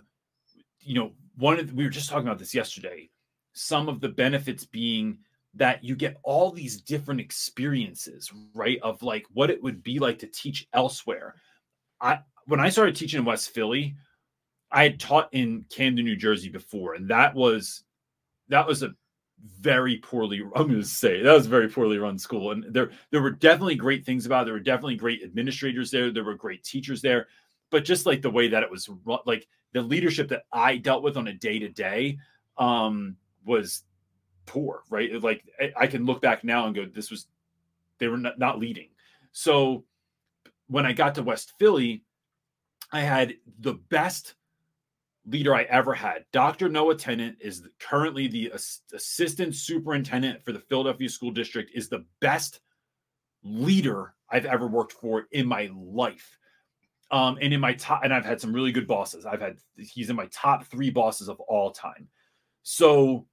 [0.80, 3.10] you know, one of the, we were just talking about this yesterday.
[3.52, 5.18] Some of the benefits being
[5.54, 8.78] that you get all these different experiences, right?
[8.82, 11.36] Of like what it would be like to teach elsewhere.
[12.00, 13.94] I when I started teaching in West Philly,
[14.74, 17.84] I had taught in Camden, New Jersey before, and that was
[18.48, 18.92] that was a
[19.60, 22.50] very poorly I'm going to say that was a very poorly run school.
[22.50, 24.44] And there there were definitely great things about it.
[24.46, 26.10] there were definitely great administrators there.
[26.10, 27.28] There were great teachers there.
[27.70, 31.04] But just like the way that it was run, like the leadership that I dealt
[31.04, 32.18] with on a day to day
[32.58, 33.16] um
[33.46, 33.84] was
[34.44, 35.22] poor right?
[35.22, 37.28] Like I, I can look back now and go this was
[37.98, 38.88] they were not, not leading.
[39.30, 39.84] So
[40.66, 42.02] when I got to West Philly
[42.90, 44.34] I had the best
[45.26, 46.24] leader I ever had.
[46.32, 46.68] Dr.
[46.68, 52.04] Noah Tennant is currently the ass- assistant superintendent for the Philadelphia School District is the
[52.20, 52.60] best
[53.42, 56.38] leader I've ever worked for in my life.
[57.10, 59.26] Um, and in my top, and I've had some really good bosses.
[59.26, 62.08] I've had he's in my top three bosses of all time.
[62.62, 63.26] So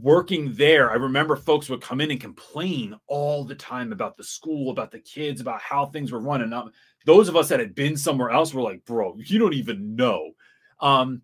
[0.00, 4.24] working there, I remember folks would come in and complain all the time about the
[4.24, 6.52] school, about the kids, about how things were running.
[6.52, 6.72] Um,
[7.04, 10.32] those of us that had been somewhere else were like, bro, you don't even know.
[10.80, 11.22] Um,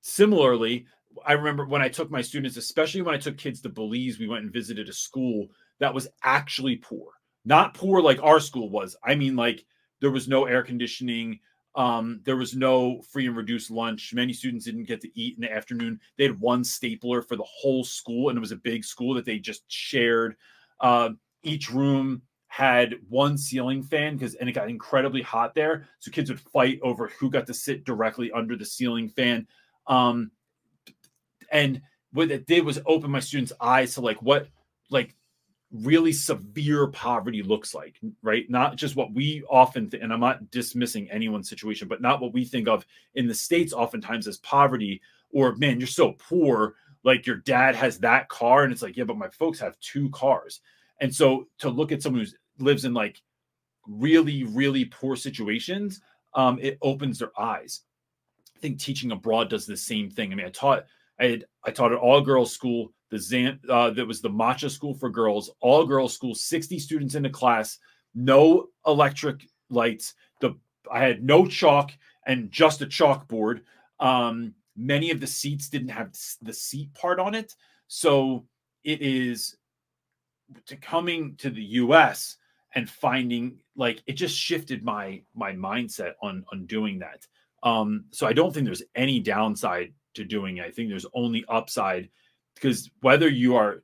[0.00, 0.86] similarly,
[1.26, 4.28] I remember when I took my students, especially when I took kids to Belize, we
[4.28, 5.48] went and visited a school
[5.78, 7.08] that was actually poor.
[7.44, 8.96] Not poor like our school was.
[9.04, 9.64] I mean, like
[10.00, 11.40] there was no air conditioning.
[11.74, 14.12] Um, there was no free and reduced lunch.
[14.12, 16.00] Many students didn't get to eat in the afternoon.
[16.18, 19.24] They had one stapler for the whole school, and it was a big school that
[19.24, 20.36] they just shared.
[20.80, 21.10] Uh,
[21.42, 25.88] each room had one ceiling fan because and it got incredibly hot there.
[26.00, 29.46] So kids would fight over who got to sit directly under the ceiling fan.
[29.86, 30.32] Um,
[31.50, 31.80] and
[32.12, 34.48] what it did was open my students' eyes to like what
[34.90, 35.14] like
[35.72, 38.48] really severe poverty looks like, right?
[38.50, 42.34] Not just what we often th- and I'm not dismissing anyone's situation, but not what
[42.34, 45.00] we think of in the states oftentimes as poverty
[45.30, 49.04] or man, you're so poor, like your dad has that car and it's like, yeah,
[49.04, 50.60] but my folks have two cars.
[51.00, 53.22] And so to look at someone who lives in like
[53.86, 56.02] really really poor situations,
[56.34, 57.80] um it opens their eyes.
[58.56, 60.32] I think teaching abroad does the same thing.
[60.32, 60.84] I mean, I taught
[61.18, 62.92] I had, I taught at all girls school.
[63.12, 67.14] The Zan uh, that was the Matcha school for girls, all girls school, 60 students
[67.14, 67.78] in a class,
[68.14, 70.14] no electric lights.
[70.40, 70.56] The
[70.90, 71.92] I had no chalk
[72.26, 73.60] and just a chalkboard.
[74.00, 77.54] Um, many of the seats didn't have the seat part on it,
[77.86, 78.46] so
[78.82, 79.58] it is
[80.64, 82.38] to coming to the U.S.
[82.74, 87.26] and finding like it just shifted my my mindset on on doing that.
[87.62, 90.64] Um, so I don't think there's any downside to doing it.
[90.64, 92.08] I think there's only upside
[92.62, 93.82] because whether you are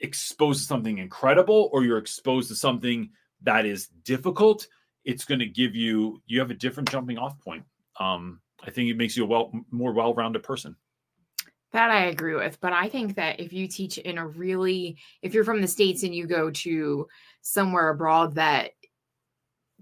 [0.00, 3.10] exposed to something incredible or you're exposed to something
[3.42, 4.66] that is difficult,
[5.04, 7.62] it's going to give you you have a different jumping off point.
[8.00, 10.74] Um, I think it makes you a well more well-rounded person.
[11.70, 15.32] That I agree with, but I think that if you teach in a really if
[15.32, 17.06] you're from the states and you go to
[17.40, 18.72] somewhere abroad that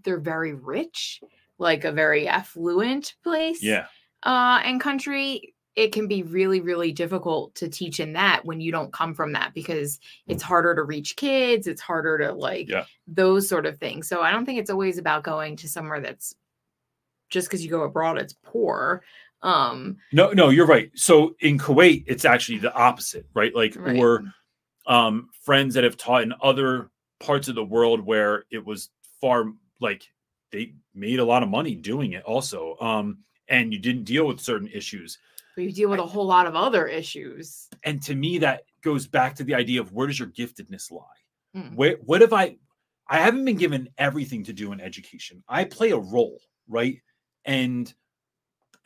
[0.05, 1.21] they're very rich,
[1.59, 3.87] like a very affluent place, Yeah.
[4.23, 8.71] uh and country, it can be really really difficult to teach in that when you
[8.71, 12.85] don't come from that because it's harder to reach kids, it's harder to like Yeah.
[13.07, 14.07] those sort of things.
[14.07, 16.35] So I don't think it's always about going to somewhere that's
[17.31, 19.03] just because you go abroad it's poor.
[19.43, 20.91] Um No, no, you're right.
[20.95, 23.55] So in Kuwait, it's actually the opposite, right?
[23.55, 23.97] Like, Right.
[23.99, 24.25] or
[24.87, 29.53] um, friends that have taught in other parts of the world where it was far
[29.81, 30.03] like
[30.53, 32.77] they made a lot of money doing it also.
[32.81, 33.19] Um,
[33.49, 35.19] and you didn't deal with certain issues.
[35.57, 37.69] But you deal with a whole lot of other issues.
[37.85, 41.05] And to me, that goes back to the idea of where does your giftedness lie?
[41.57, 41.75] Mm.
[41.75, 42.57] Where what if I
[43.09, 45.43] I haven't been given everything to do in education.
[45.49, 47.01] I play a role, right?
[47.45, 47.93] And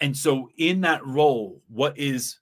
[0.01, 2.41] and so in that role, what is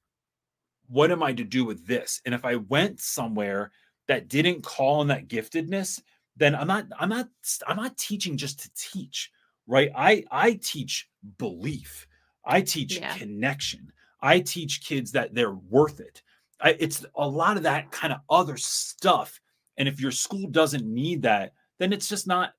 [0.87, 2.21] what am I to do with this?
[2.25, 3.73] And if I went somewhere
[4.09, 6.01] that didn't call on that giftedness,
[6.37, 7.29] then I'm not I'm not
[7.67, 9.31] I'm not teaching just to teach,
[9.67, 9.91] right?
[9.95, 11.09] I I teach
[11.39, 12.07] belief.
[12.45, 13.17] I teach Yeah.
[13.17, 13.93] connection.
[14.23, 16.23] I teach kids that they're worth it.
[16.61, 19.41] I, it's a lot of that kind of other stuff.
[19.77, 22.53] And if your school doesn't need that, then it's just not.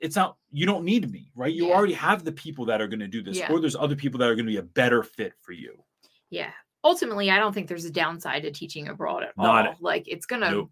[0.00, 0.36] It's not.
[0.52, 1.52] You don't need me, right?
[1.52, 1.74] You Yeah.
[1.74, 3.50] already have the people that are going to do this, Yeah.
[3.52, 5.82] or there's other people that are going to be a better fit for you.
[6.30, 6.52] Yeah.
[6.82, 9.74] Ultimately, I don't think there's a downside to teaching abroad at Not all.
[9.80, 10.70] Like it's gonna Nope.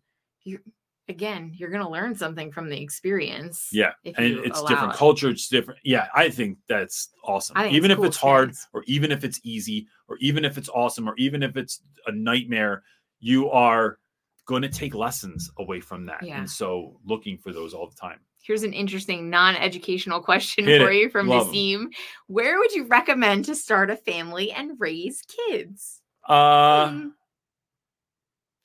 [1.12, 3.68] Again, you're gonna learn something from the experience.
[3.70, 4.96] Yeah, and it's different it.
[4.96, 5.28] culture.
[5.30, 5.78] It's different.
[5.84, 7.54] Yeah, I think that's awesome.
[7.56, 10.58] Think even it's if cool it's hard, or even if it's easy, or even if
[10.58, 12.82] it's awesome, or even if it's a nightmare,
[13.20, 13.98] you are
[14.46, 16.22] going to take lessons away from that.
[16.24, 16.38] Yeah.
[16.38, 18.18] And so, looking for those all the time.
[18.42, 20.96] Here's an interesting non-educational question Hit for it.
[20.96, 21.54] you from Love 'em.
[21.54, 21.84] Naseem.
[22.26, 26.00] Where would you recommend to start a family and raise kids?
[26.28, 27.08] Uh, Hmm.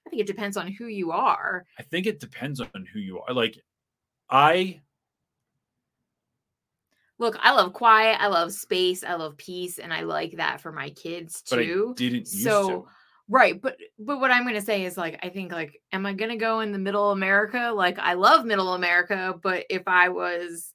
[0.08, 1.66] I think it depends on who you are.
[1.78, 3.34] I think it depends on who you are.
[3.34, 3.58] Like,
[4.30, 4.82] I
[7.20, 10.72] Look, I love quiet, I love space, I love peace, and I like that for
[10.72, 11.93] my kids but I too.
[11.97, 12.88] didn't so to.
[13.28, 16.14] right but but what i'm going to say is like i think like am i
[16.14, 20.08] going to go in the middle america like i love middle america but if i
[20.10, 20.72] was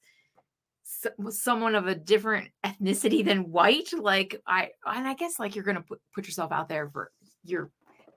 [1.17, 5.63] was someone of a different ethnicity than white like i and i guess like you're
[5.65, 7.11] going to put, put yourself out there for
[7.43, 7.71] your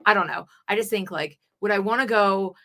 [0.07, 2.55] i don't know i just think like would i want to go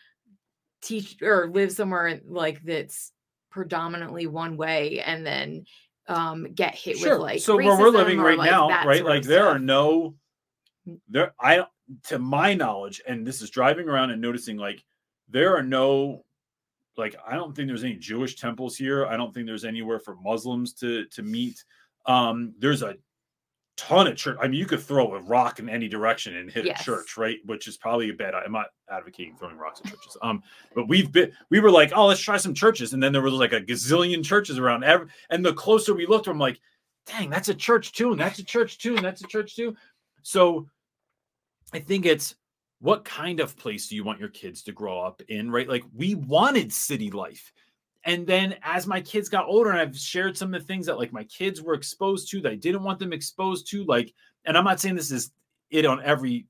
[0.81, 3.11] teach or live somewhere like that's
[3.51, 5.63] predominantly one way and then
[6.07, 9.05] um get hit with like so where we're living right like, now, right?
[9.05, 10.15] Like there are no
[10.87, 10.99] Mm.
[11.07, 11.65] there I
[12.05, 14.83] to my knowledge, and this is driving around and noticing like
[15.29, 16.25] there are no
[16.97, 19.05] like I don't think there's any Jewish temples here.
[19.05, 21.63] I don't think there's anywhere for Muslims to to meet.
[22.05, 22.95] Um, there's a
[23.75, 24.37] ton of church.
[24.41, 26.81] I mean, you could throw a rock in any direction and hit Yes.
[26.81, 27.37] a church, right?
[27.45, 28.35] Which is probably a bad.
[28.35, 30.15] I'm not advocating throwing rocks at churches.
[30.21, 30.43] Um,
[30.75, 33.33] but we've been we were like, oh, let's try some churches, and then there was
[33.33, 34.83] like a gazillion churches around.
[34.83, 36.59] Every, and the closer we looked, I'm like,
[37.05, 39.75] dang, that's a church too, and that's a church too, and that's a church too.
[40.21, 40.69] So
[41.73, 42.35] I think it's
[42.79, 45.67] what kind of place do you want your kids to grow up in, right?
[45.67, 47.51] Like we wanted city life.
[48.05, 50.97] And then as my kids got older, and I've shared some of the things that
[50.97, 54.13] like my kids were exposed to that I didn't want them exposed to, like,
[54.45, 55.31] and I'm not saying this is
[55.69, 56.47] it on every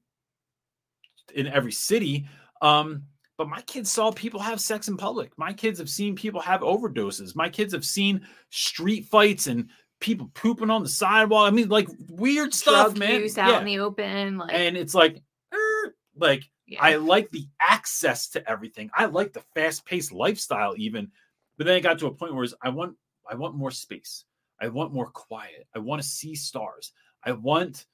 [1.36, 2.28] in every city.
[2.62, 3.04] Um,
[3.38, 5.32] but my kids saw people have sex in public.
[5.38, 7.36] My kids have seen people have overdoses.
[7.36, 11.51] My kids have seen street fights and people pooping on the sidewalk.
[11.51, 13.22] I mean, like weird stuff, man.
[13.22, 13.60] use out Yeah.
[13.60, 15.22] in the open like and it's like,
[15.54, 16.80] er, like yeah.
[16.82, 18.89] I like the access to everything.
[18.95, 21.12] I like the fast-paced lifestyle, even.
[21.58, 22.95] But then it got to a point where I want,
[23.30, 24.26] I want more space.
[24.62, 25.68] I want more quiet.
[25.76, 26.91] I want to see stars.
[27.24, 27.86] I want,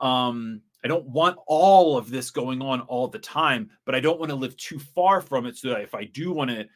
[0.00, 4.20] um, I don't want all of this going on all the time, but I don't
[4.20, 6.66] want to live too far from it so that if I do want to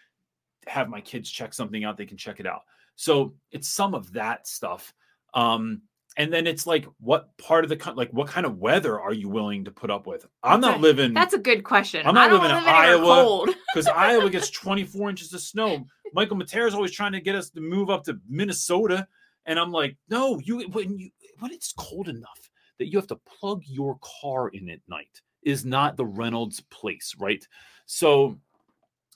[0.67, 2.63] have my kids check something out, they can check it out.
[2.97, 4.93] So it's some of that stuff.
[5.35, 5.83] Um,
[6.17, 9.29] and then it's like, what part of the like, what kind of weather are you
[9.29, 10.27] willing to put up with?
[10.43, 12.07] I'm That's not a- living That's a good question.
[12.07, 13.55] I'm not living in live anywhere Iowa.
[13.73, 15.87] Because Iowa gets 24 inches of snow.
[16.15, 19.07] Michael matera Matera's always trying to get us to move up to Minnesota,
[19.47, 23.17] and I'm like, no, you when you when it's cold enough that you have to
[23.41, 27.47] plug your car in at night is not the Reynolds place, right?
[27.87, 28.39] So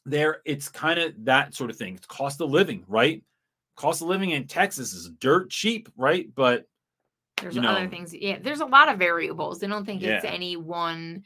[0.04, 1.96] there, it's kind of that sort of thing.
[1.96, 3.22] It's cost of living, right?
[3.76, 6.28] Cost of living in Texas is dirt cheap, right?
[6.34, 6.66] But
[7.40, 8.14] There's you other things.
[8.14, 9.62] Yeah, there's a lot of variables.
[9.62, 11.24] I don't think it's any one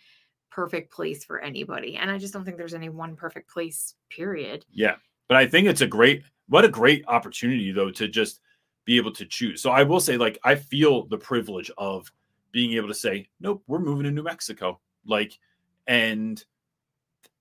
[0.50, 1.96] perfect place for anybody.
[1.96, 4.64] And I just don't think there's any one perfect place, period.
[4.72, 4.96] Yeah,
[5.28, 8.40] but I think it's a great, what a great opportunity though to just
[8.84, 9.62] be able to choose.
[9.62, 12.10] So I will say, like, I feel the privilege of
[12.50, 15.38] being able to say, nope, we're moving to New Mexico, like,
[15.86, 16.44] and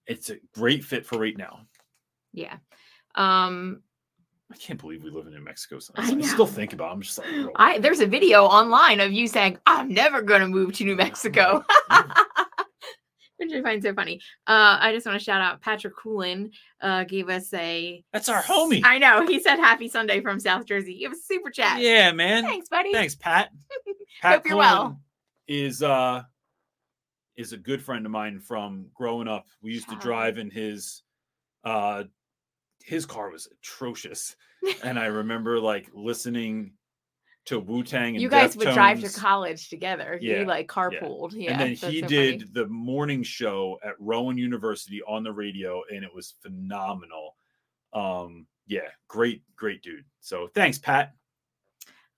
[0.06, 1.62] it's a great fit for right now.
[2.34, 2.58] Yeah.
[3.16, 3.82] Um
[4.52, 5.80] I can't believe we live in New Mexico.
[5.96, 6.90] I I, still think about.
[6.90, 6.94] It.
[6.94, 10.74] I'm just like, I there's a video online of you saying, I'm never gonna move
[10.74, 11.64] to New Mexico.
[13.38, 14.20] Which I find so funny.
[14.48, 16.52] Uh, I just want to shout out Patrick Coolin.
[16.82, 18.04] Uh, gave us a.
[18.12, 18.82] that's our homie.
[18.84, 21.04] I know he said Happy Sunday from South Jersey.
[21.04, 21.80] It was super chat.
[21.80, 22.44] Yeah, man.
[22.44, 22.92] Thanks, buddy.
[22.92, 23.52] Thanks, Pat.
[24.22, 25.00] Pat Hope you're well.
[25.48, 26.24] Is uh
[27.38, 29.46] is a good friend of mine from growing up.
[29.62, 31.04] We used to drive in his
[31.64, 32.04] uh
[32.90, 34.36] his car was atrocious.
[34.84, 36.74] and I remember like listening
[37.46, 40.18] to Wu Tang and You guys would drive to college together.
[40.20, 41.34] Yeah, you like carpooled.
[41.34, 41.52] Yeah.
[41.52, 42.52] and then he so did funny.
[42.54, 47.36] the morning show at Rowan University on the radio, and it was phenomenal.
[47.94, 50.06] Um, yeah, great, great dude.
[50.20, 51.14] So thanks, Pat.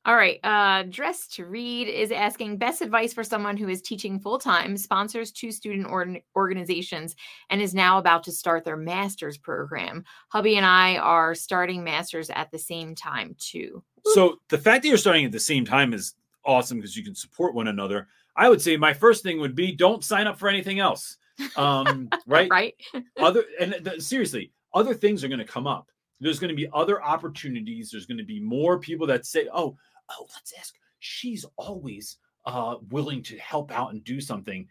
[0.04, 0.40] All right.
[0.44, 4.76] Uh, Dress to Read is asking best advice for someone who is teaching full time,
[4.76, 7.16] sponsors two student org- organizations,
[7.52, 10.04] and is now about to start their master's program.
[10.30, 13.84] Hubby and I are starting masters at the same time, too.
[14.14, 17.14] So the fact that you're starting at the same time is awesome because you can
[17.14, 18.08] support one another.
[18.36, 21.18] I would say my first thing would be don't sign up for anything else.
[21.56, 22.50] Um, right?
[22.50, 22.76] Right?
[23.18, 25.90] Other and th- seriously, other things are going to come up.
[26.20, 27.90] There's going to be other opportunities.
[27.90, 29.76] There's going to be more people that say, "Oh,
[30.18, 34.68] oh, let's ask." She's always uh, willing to help out and do something.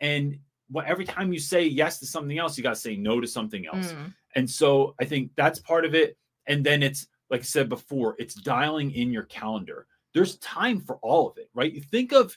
[0.00, 0.38] And
[0.70, 3.26] what every time you say yes to something else, you got to say no to
[3.26, 3.92] something else.
[3.92, 6.16] Mm, And so I think that's part of it.
[6.46, 9.86] And then it's like I said before, it's dialing in your calendar.
[10.12, 11.72] There's time for all of it, right?
[11.72, 12.36] You think of,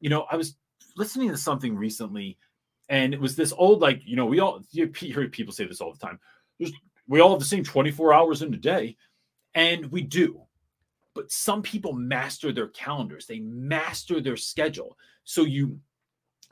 [0.00, 0.56] you know, I was
[0.96, 2.38] listening to something recently,
[2.88, 5.80] and it was this old, like, you know, we all you hear people say this
[5.80, 6.18] all the time.
[6.58, 6.72] There's,
[7.06, 8.96] we all have the same 24 hours in a day,
[9.54, 10.42] and we do.
[11.20, 14.96] But some people master their calendars, they master their schedule.
[15.24, 15.78] So you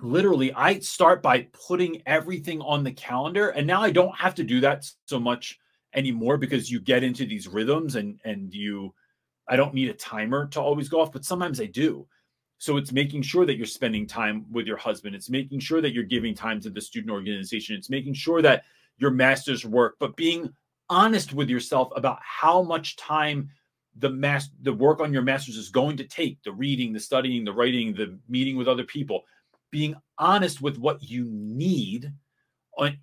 [0.01, 4.45] literally i start by putting everything on the calendar and now i don't have to
[4.45, 5.59] do that so much
[5.95, 8.95] anymore because you get into these rhythms and and you
[9.49, 12.07] i don't need a timer to always go off but sometimes i do.
[12.59, 15.15] So it's making sure that you're spending time with your husband.
[15.15, 17.77] It's making sure that you're giving time to the student organization.
[17.77, 18.65] It's making sure that
[18.99, 20.53] your master's work but being
[20.91, 23.51] honest with yourself about how much time
[23.99, 27.45] the mass the work on your master's is going to take the reading the studying
[27.45, 29.25] the writing the meeting with other people
[29.71, 32.13] being honest with what you need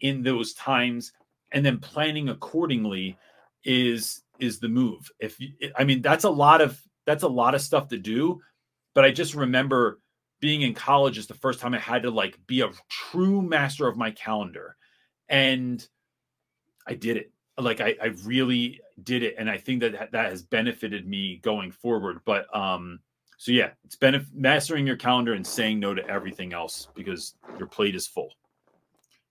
[0.01, 1.11] in those times
[1.51, 3.17] and then planning accordingly
[3.63, 5.09] is is the move.
[5.19, 8.41] If you, i mean that's a lot of that's a lot of stuff to do
[8.93, 9.99] but i just remember
[10.39, 13.87] being in college is the first time i had to like be a true master
[13.87, 14.75] of my calendar
[15.29, 15.87] and
[16.87, 20.43] i did it like i, I really did it and i think that that has
[20.43, 22.99] benefited me going forward but um
[23.37, 27.67] so yeah, it's benef- mastering your calendar and saying no to everything else because your
[27.67, 28.31] plate is full.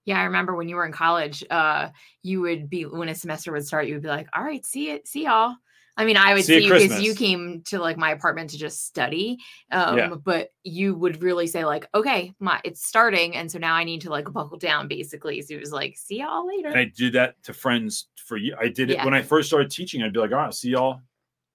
[0.04, 1.88] Yeah, I remember when you were in college, uh,
[2.22, 4.90] you would be when a semester would start, you would be like, "All right, see
[4.90, 5.54] it, see y'all."
[5.96, 8.58] I mean, I would See see you because you came to like my apartment to
[8.58, 9.38] just study,
[9.70, 10.14] um, Yeah.
[10.14, 14.00] but you would really say like, "Okay, my it's starting, and so now I need
[14.02, 17.12] to like buckle down." Basically, so it was like, "See y'all later." And I did
[17.12, 18.56] that to friends for you.
[18.60, 19.04] I did it Yeah.
[19.04, 20.02] when I first started teaching.
[20.02, 21.00] I'd be like, "All right, see y'all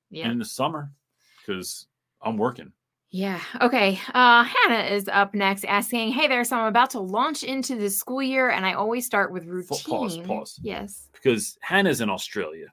[0.10, 0.32] yeah.
[0.32, 0.92] in the summer,"
[1.46, 1.88] because
[2.22, 2.72] I'm working.
[3.12, 3.42] Yeah.
[3.60, 4.00] Okay.
[4.14, 6.44] Uh, Hannah is up next asking, Hey there.
[6.44, 9.80] So I'm about to launch into the school year and I always start with routine.
[9.84, 10.60] Pause, pause.
[10.62, 11.08] Yes.
[11.14, 12.68] Because Hannah's in Australia,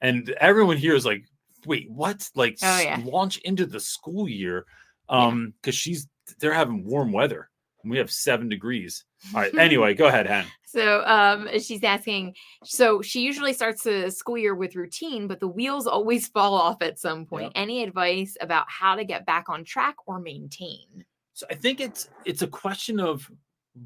[0.00, 1.24] and everyone here is like,
[1.66, 3.00] "Wait, what?" Like Oh, yeah.
[3.04, 4.64] launch into the school year,
[5.08, 7.50] um, because she's they're having warm weather.
[7.82, 9.04] and We have seven degrees.
[9.34, 9.54] All right.
[9.58, 10.46] Anyway, go ahead, Hannah.
[10.66, 15.48] So um, she's asking, so she usually starts the school year with routine, but the
[15.48, 17.50] wheels always fall off at some point.
[17.56, 21.04] Any advice about how to get back on track or maintain?
[21.32, 23.28] So I think it's it's a question of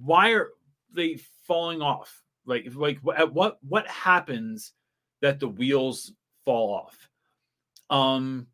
[0.03, 0.51] why are
[0.93, 2.23] they falling off?
[2.47, 4.73] Like like at what what happens
[5.25, 6.13] that the wheels
[6.45, 7.09] fall off?
[7.91, 8.47] Um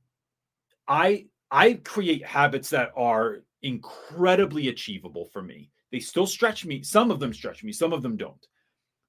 [0.88, 5.70] I I create habits that are incredibly achievable for me.
[5.92, 6.82] They still stretch me.
[6.82, 8.46] Some of them stretch me, some of them don't.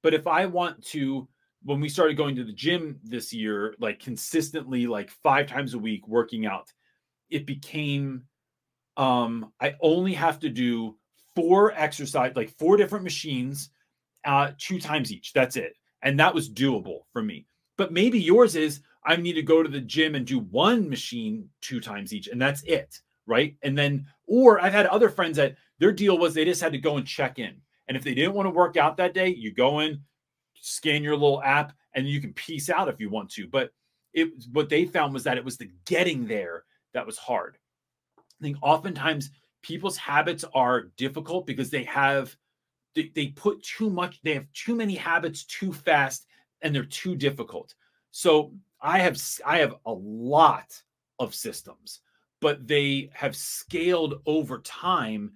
[0.03, 1.27] But if I want to,
[1.63, 5.79] when we started going to the gym this year, like consistently, like five times a
[5.79, 6.71] week working out,
[7.29, 8.23] it became
[8.97, 10.97] um I only have to do
[11.35, 13.69] four exercise, like four different machines,
[14.25, 15.33] uh, two times each.
[15.33, 15.73] That's it.
[16.01, 17.45] And that was doable for me.
[17.81, 21.49] But maybe yours is I need to go to the gym and do one machine
[21.61, 23.01] two times each, and that's it.
[23.25, 23.55] Right.
[23.63, 26.77] And then, or I've had other friends that their deal was they just had to
[26.77, 27.59] go and check in.
[27.87, 29.99] And if they didn't want to work out that day, you go in,
[30.59, 33.47] scan your little app, and you can piece out if you want to.
[33.47, 33.71] But
[34.13, 37.57] it what they found was that it was the getting there that was hard.
[38.19, 39.31] I think oftentimes
[39.63, 42.37] people's habits are difficult because they have
[42.93, 46.27] they, they put too much, they have too many habits too fast
[46.61, 47.75] and they're too difficult.
[48.11, 50.81] So I have I have a lot
[51.19, 52.01] of systems,
[52.39, 55.31] but they have scaled over time.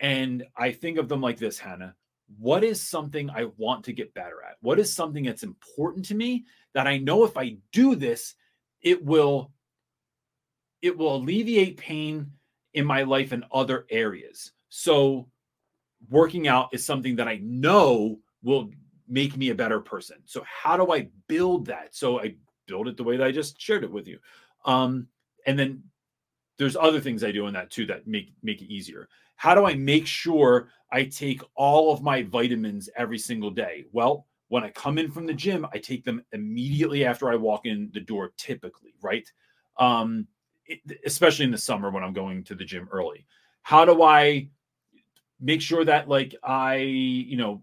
[0.00, 1.94] And I think of them like this, Hannah.
[2.38, 4.56] What is something I want to get better at?
[4.60, 8.34] What is something that's important to me that I know if I do this,
[8.82, 9.52] it will
[10.82, 12.32] it will alleviate pain
[12.74, 14.52] in my life in other areas.
[14.68, 15.28] So
[16.10, 18.70] working out is something that I know will
[19.08, 20.18] make me a better person.
[20.24, 21.94] So how do I build that?
[21.94, 22.34] So I
[22.66, 24.18] build it the way that I just shared it with you.
[24.64, 25.08] Um,
[25.46, 25.82] and then
[26.58, 29.08] there's other things I do in that too that make make it easier.
[29.36, 33.84] How do I make sure I take all of my vitamins every single day?
[33.92, 37.66] Well, when I come in from the gym, I take them immediately after I walk
[37.66, 39.28] in the door, typically, right?
[39.78, 40.28] Um,
[40.66, 43.26] it, especially in the summer when I'm going to the gym early.
[43.62, 44.48] How do I
[45.40, 47.62] make sure that like I, you know,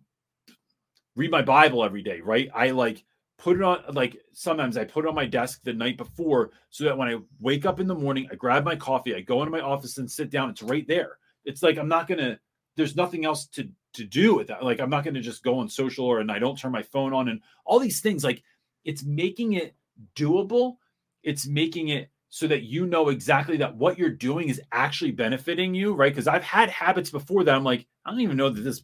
[1.15, 2.49] read my Bible every day, right?
[2.53, 3.03] I like
[3.37, 6.83] put it on like sometimes I put it on my desk the night before so
[6.83, 9.51] that when I wake up in the morning, I grab my coffee, I go into
[9.51, 10.49] my office and sit down.
[10.49, 11.17] It's right there.
[11.45, 12.39] It's like I'm not gonna.
[12.77, 14.63] There's nothing else to to do with that.
[14.63, 17.13] Like I'm not gonna just go on social or and I don't turn my phone
[17.13, 18.23] on and all these things.
[18.23, 18.43] Like
[18.85, 19.75] it's making it
[20.15, 20.77] doable.
[21.23, 25.75] It's making it so that you know exactly that what you're doing is actually benefiting
[25.75, 26.13] you, right?
[26.13, 28.83] Because I've had habits before that I'm like, I don't even know that this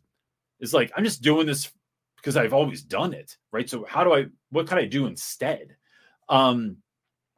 [0.60, 1.72] is like, I'm just doing this
[2.18, 3.70] because I've always done it, right?
[3.70, 5.76] So how do I, what can I do instead?
[6.30, 6.78] Um,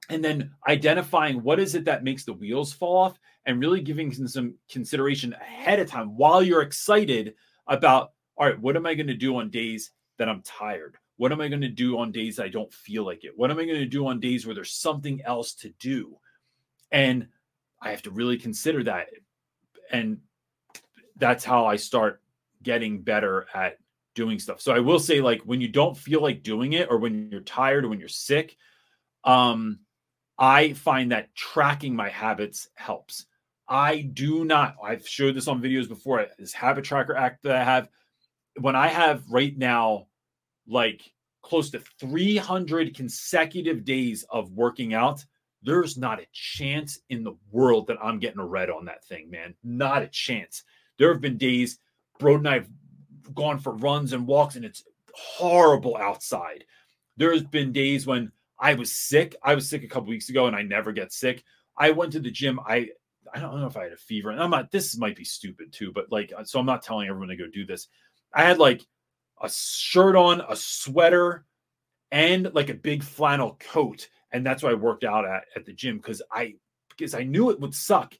[0.09, 4.11] and then identifying what is it that makes the wheels fall off and really giving
[4.11, 7.35] some consideration ahead of time while you're excited
[7.67, 10.97] about, all right, what am I going to do on days that I'm tired?
[11.17, 13.33] What am I going to do on days I don't feel like it?
[13.35, 16.17] What am I going to do on days where there's something else to do?
[16.91, 17.27] And
[17.81, 19.07] I have to really consider that.
[19.91, 20.19] And
[21.17, 22.21] that's how I start
[22.63, 23.77] getting better at
[24.19, 24.59] doing stuff.
[24.59, 27.39] So I will say, like, when you don't feel like doing it, or when you're
[27.39, 28.57] tired, or when you're sick,
[29.23, 29.79] um,
[30.37, 33.25] I find that tracking my habits helps.
[33.69, 37.63] I do not, I've showed this on videos before, this habit tracker act that I
[37.63, 37.87] have.
[38.59, 40.07] When I have right now
[40.67, 41.01] like
[41.41, 45.23] close to 300 consecutive days of working out,
[45.61, 49.29] there's not a chance in the world that I'm getting a red on that thing,
[49.29, 49.55] man.
[49.63, 50.63] Not a chance.
[50.97, 51.79] There have been days,
[52.19, 52.69] Brod and I've
[53.33, 56.65] gone for runs and walks, and it's horrible outside.
[57.17, 59.35] There's been days when I was sick.
[59.43, 61.43] I was sick a couple weeks ago, and I never get sick.
[61.77, 62.59] I went to the gym.
[62.65, 62.89] I
[63.33, 64.71] I don't know if I had a fever, and I'm not.
[64.71, 67.65] This might be stupid too, but like, so I'm not telling everyone to go do
[67.65, 67.87] this.
[68.33, 68.85] I had like
[69.41, 71.45] a shirt on, a sweater,
[72.11, 74.09] and like a big flannel coat.
[74.31, 76.55] And that's what I worked out at at the gym because I
[76.89, 78.13] because I knew it would suck,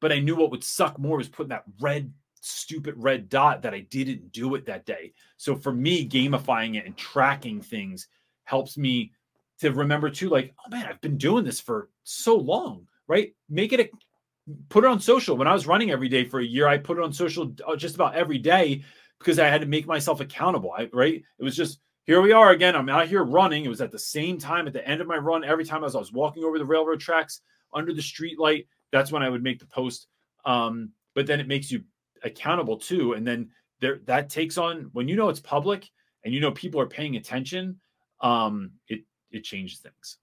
[0.00, 3.74] but I knew what would suck more was putting that red stupid red dot that
[3.74, 5.12] I didn't do it that day.
[5.36, 8.08] So for me, gamifying it and tracking things
[8.44, 9.12] helps me
[9.60, 13.34] to remember too, like, oh man, I've been doing this for so long, right?
[13.48, 13.90] Make it a
[14.68, 15.36] put it on social.
[15.36, 17.76] When I was running every day for a year, I put it on social uh,
[17.76, 18.82] just about every day
[19.18, 20.72] because I had to make myself accountable.
[20.76, 21.22] I, right?
[21.38, 22.74] It was just here we are again.
[22.74, 23.64] I'm out here running.
[23.64, 25.44] It was at the same time at the end of my run.
[25.44, 29.12] Every time as I was walking over the railroad tracks under the street light, that's
[29.12, 30.08] when I would make the post.
[30.44, 31.84] Um, but then it makes you
[32.22, 33.14] accountable too.
[33.14, 33.50] And then
[33.80, 35.88] there that takes on when you know it's public
[36.24, 37.80] and you know people are paying attention.
[38.20, 39.00] Um, it
[39.30, 40.18] it changes things.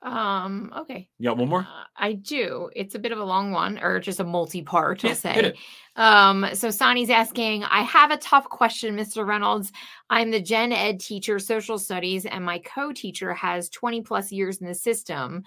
[0.00, 1.08] Um, okay.
[1.18, 1.60] Yeah, one more?
[1.60, 2.70] Uh, I do.
[2.76, 5.54] It's a bit of a long one, or just a multi-part, I'll say.
[5.96, 9.26] Um, so Sonny's asking, I have a tough question, Mr.
[9.26, 9.72] Reynolds.
[10.08, 14.68] I'm the gen ed teacher, social studies, and my co-teacher has 20 plus years in
[14.68, 15.42] the system.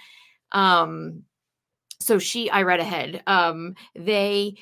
[0.52, 1.24] Um,
[2.02, 3.24] so she, I read ahead.
[3.28, 4.56] Um, they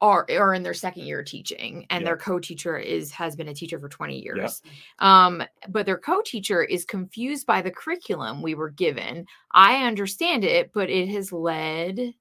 [0.00, 2.10] are are in their second year teaching and Yeah.
[2.10, 4.62] their co-teacher is has been a teacher for 20 years
[5.00, 10.70] um but their co-teacher is confused by the curriculum we were given i understand it
[10.72, 12.14] but it has led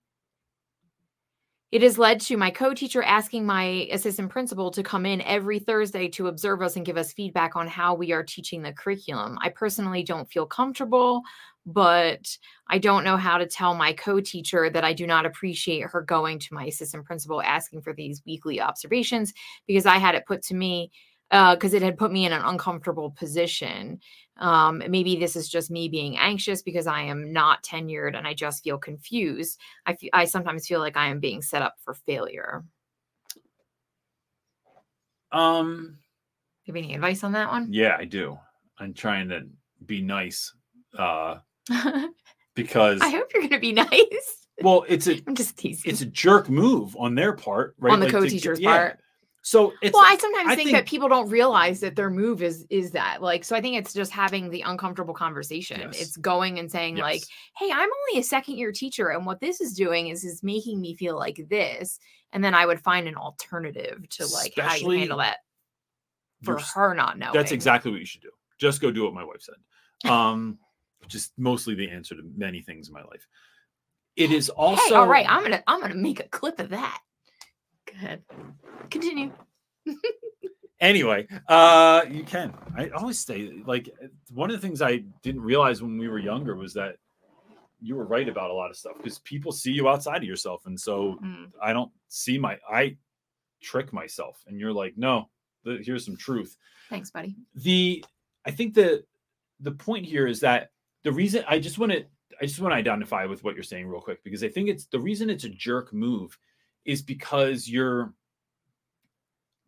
[1.71, 6.07] it has led to my co-teacher asking my assistant principal to come in every Thursday
[6.07, 9.37] to observe us and give us feedback on how we are teaching the curriculum.
[9.41, 11.23] I personally don't feel comfortable,
[11.67, 12.37] but
[12.69, 16.39] I don't know how to tell my co-teacher that I do not appreciate her going
[16.39, 19.33] to my assistant principal asking for these weekly observations
[19.67, 20.91] because I had it put to me
[21.29, 23.99] because it had put me in an uncomfortable position.
[24.37, 28.33] Um, maybe this is just me being anxious because I am not tenured and I
[28.33, 29.59] just feel confused.
[29.85, 32.63] I I sometimes feel like I am being set up for failure.
[35.31, 35.99] Um,
[36.65, 37.73] Do you have any advice on that one?
[37.73, 38.37] yeah, I do.
[38.79, 39.47] I'm trying to
[39.85, 40.53] be nice
[40.97, 41.39] uh,
[43.01, 44.47] I hope you're going to be nice.
[44.61, 45.91] well, it's a I'm just teasing.
[45.91, 47.93] it's a jerk move on their part, right?
[47.93, 48.77] on the Like, co-teacher's yeah.
[48.77, 48.99] part.
[49.43, 52.43] So it's well, I sometimes I think, think- that people don't realize that their move
[52.43, 55.79] is is that like so I think it's just having the uncomfortable conversation.
[55.79, 56.01] Yes.
[56.01, 57.23] It's going and saying like,
[57.57, 60.81] "Hey, I'm only a second year teacher and what this is doing is is making
[60.81, 61.97] me feel like this."
[62.33, 65.37] And then I would find an alternative to like how you handle that
[66.43, 67.33] for her not knowing.
[67.33, 68.31] That's exactly what you should do.
[68.57, 70.11] Just go do what my wife said.
[70.11, 70.57] Um,
[71.15, 73.27] is mostly the answer to many things in my life.
[74.15, 76.69] It is also Hey, all right, I'm going to I'm to make a clip of
[76.69, 76.99] that.
[77.85, 78.23] Go ahead.
[78.89, 79.31] Continue.
[80.79, 83.89] anyway uh you can i always say like
[84.33, 86.97] one of the things i didn't realize when we were younger was that
[87.81, 90.65] you were right about a lot of stuff because people see you outside of yourself
[90.67, 91.51] and so Mm.
[91.63, 92.95] i don't see my i
[93.61, 95.29] trick myself and you're like no
[95.65, 96.55] th- here's some truth
[96.89, 97.35] Thanks, buddy.
[97.55, 98.05] the
[98.45, 99.03] i think the
[99.61, 100.69] the point here is that
[101.03, 102.05] the reason i just want to
[102.41, 104.85] i just want to identify with what you're saying real quick because i think it's
[104.87, 106.37] the reason it's a jerk move
[106.85, 108.13] is because you're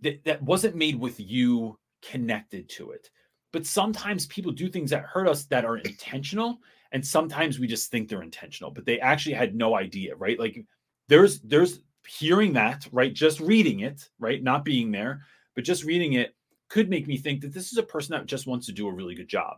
[0.02, 3.10] that, that wasn't made with you connected to it.
[3.52, 6.60] But sometimes people do things that hurt us that are intentional
[6.92, 10.40] and sometimes we just think they're intentional but they actually had no idea right?
[10.40, 10.64] Like
[11.08, 13.14] there's there's hearing that right?
[13.14, 14.42] Just reading it right?
[14.42, 15.22] Not being there
[15.56, 16.36] but just reading it
[16.70, 18.94] could make me think that this is a person that just wants to do a
[18.94, 19.58] really good job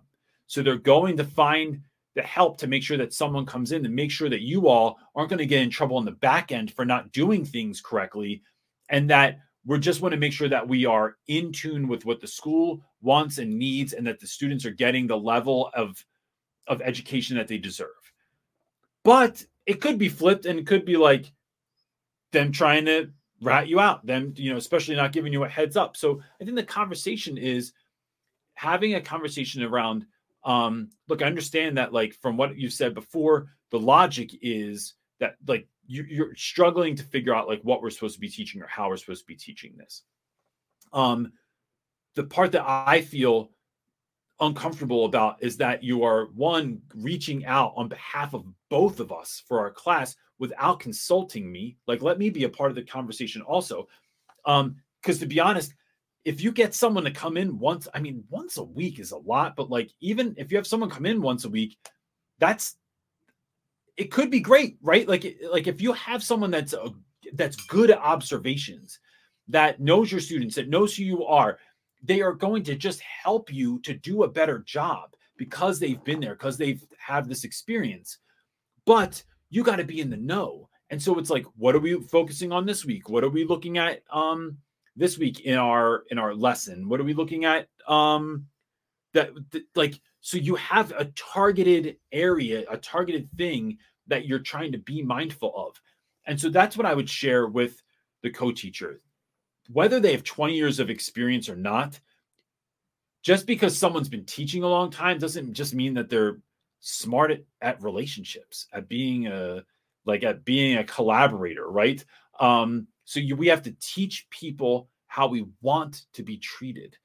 [0.51, 1.79] so they're going to find
[2.13, 4.99] the help to make sure that someone comes in to make sure that you all
[5.15, 8.43] aren't going to get in trouble in the back end for not doing things correctly
[8.89, 12.19] and that we just want to make sure that we are in tune with what
[12.19, 16.03] the school wants and needs and that the students are getting the level of
[16.67, 18.11] of education that they deserve.
[19.05, 21.31] But it could be flipped and it could be like
[22.33, 23.09] them trying to
[23.41, 25.95] rat you out them you know especially not giving you a heads up.
[25.95, 27.71] So i think the conversation is
[28.55, 30.05] having a conversation around
[30.43, 35.35] um look i understand that like from what you've said before the logic is that
[35.47, 38.67] like you, you're struggling to figure out like what we're supposed to be teaching or
[38.67, 40.03] how we're supposed to be teaching this.
[40.93, 41.33] Um
[42.15, 43.51] the part that i feel
[44.41, 49.43] uncomfortable about is that you are one reaching out on behalf of both of us
[49.47, 51.77] for our class without consulting me.
[51.87, 53.87] Like let me be a part of the conversation also.
[54.45, 55.73] Um because to be honest
[56.23, 59.17] if you get someone to come in once i mean once a week is a
[59.17, 61.77] lot but like even if you have someone come in once a week
[62.39, 62.77] that's
[63.97, 65.07] it could be great right?
[65.07, 66.91] Like like if you have someone that's a,
[67.33, 68.99] that's good at observations
[69.47, 71.59] that knows your students that knows who you are
[72.03, 76.19] they are going to just help you to do a better job because they've been
[76.19, 78.17] there because they've have this experience.
[78.85, 80.67] But you got to be in the know.
[80.89, 83.07] And so it's like what are we focusing on this week?
[83.07, 84.57] What are we looking at um
[84.95, 86.89] this week in our in our lesson.
[86.89, 87.67] What are we looking at?
[87.87, 88.47] Um
[89.13, 93.77] that, that like so you have a targeted area a targeted thing
[94.07, 95.81] that you're trying to be mindful of.
[96.25, 97.81] And so that's what i would share with
[98.21, 99.01] the co-teacher.
[99.71, 101.99] Whether they have 20 years of experience or not
[103.21, 106.39] just because someone's been teaching a long time doesn't just mean that they're
[106.79, 109.63] smart at, at relationships at being a
[110.05, 112.03] like at being a collaborator right?
[112.39, 116.95] Um so you, we have to teach people how we want to be treated.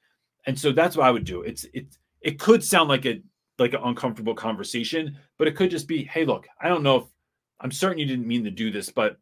[0.45, 1.41] And so that's what i would do.
[1.41, 1.87] It's it
[2.21, 3.21] it could sound like a
[3.59, 7.03] like an uncomfortable conversation but it could just be hey look i don't know if
[7.59, 9.17] i'm certain you didn't mean to do this but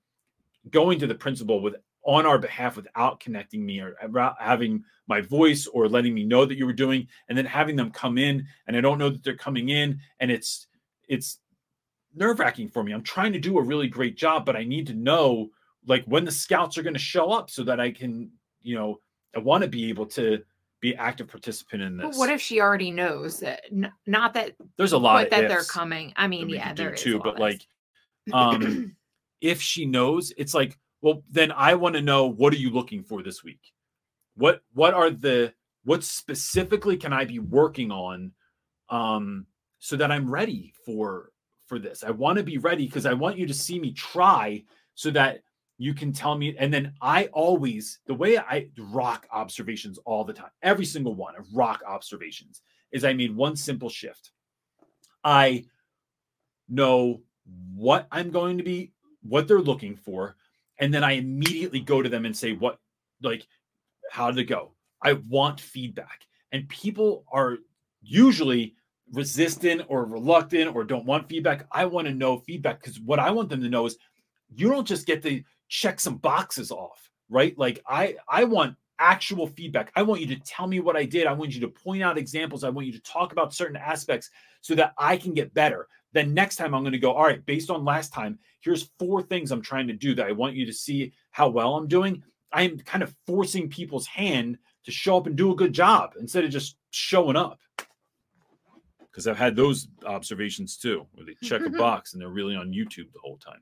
[0.69, 3.95] going to the principal with on our behalf without connecting me or
[4.39, 7.91] having my voice or letting me know that you were doing and then having them
[7.91, 10.67] come in and i don't know that they're coming in and it's
[11.07, 11.39] it's
[12.17, 12.93] nerve wracking for me.
[12.93, 15.49] I'm trying to do a really great job but i need to know
[15.87, 18.29] like when the scouts are going to show up so that i can
[18.61, 18.99] you know
[19.35, 20.43] i want to be able to
[20.85, 22.05] be active participant in this.
[22.11, 23.61] But what if she already knows that?
[23.71, 26.13] N- not that, there's a lot that they're coming.
[26.15, 27.65] I mean, yeah, there too a but like
[28.33, 28.95] um
[29.41, 33.03] if she knows it's like well, then I want to know what are you looking
[33.03, 33.61] for this week?
[34.35, 35.53] What what are the
[35.85, 38.31] what specifically can I be working on
[38.89, 39.47] um
[39.79, 41.31] so that I'm ready for
[41.65, 42.03] for this?
[42.03, 44.63] I want to be ready because I want you to see me try
[44.93, 45.41] so that
[45.77, 50.33] you can tell me and then I always the way I rock observations all the
[50.33, 52.61] time, every single one of rock observations
[52.91, 54.31] is I made one simple shift.
[55.23, 55.65] I
[56.69, 57.21] know
[57.75, 60.35] what I'm going to be what they're looking for
[60.79, 62.79] and then I immediately go to them and say what
[63.21, 63.47] like
[64.11, 64.71] how did it go?
[65.01, 66.21] I want feedback.
[66.51, 67.57] And people are
[68.01, 68.75] usually
[69.11, 71.67] resistant or reluctant or don't want feedback.
[71.71, 73.97] I want to know feedback because what I want them to know is
[74.55, 77.57] you don't just get to check some boxes off, right?
[77.57, 79.91] Like I I want actual feedback.
[79.95, 81.27] I want you to tell me what I did.
[81.27, 82.63] I want you to point out examples.
[82.63, 84.29] I want you to talk about certain aspects
[84.61, 85.87] so that I can get better.
[86.13, 89.21] Then next time I'm going to go, all right, based on last time, here's four
[89.21, 92.23] things I'm trying to do that I want you to see how well I'm doing.
[92.51, 96.45] I'm kind of forcing people's hand to show up and do a good job instead
[96.45, 97.59] of just showing up.
[98.99, 102.71] Because I've had those observations too, where they check a box and they're really on
[102.71, 103.61] YouTube the whole time.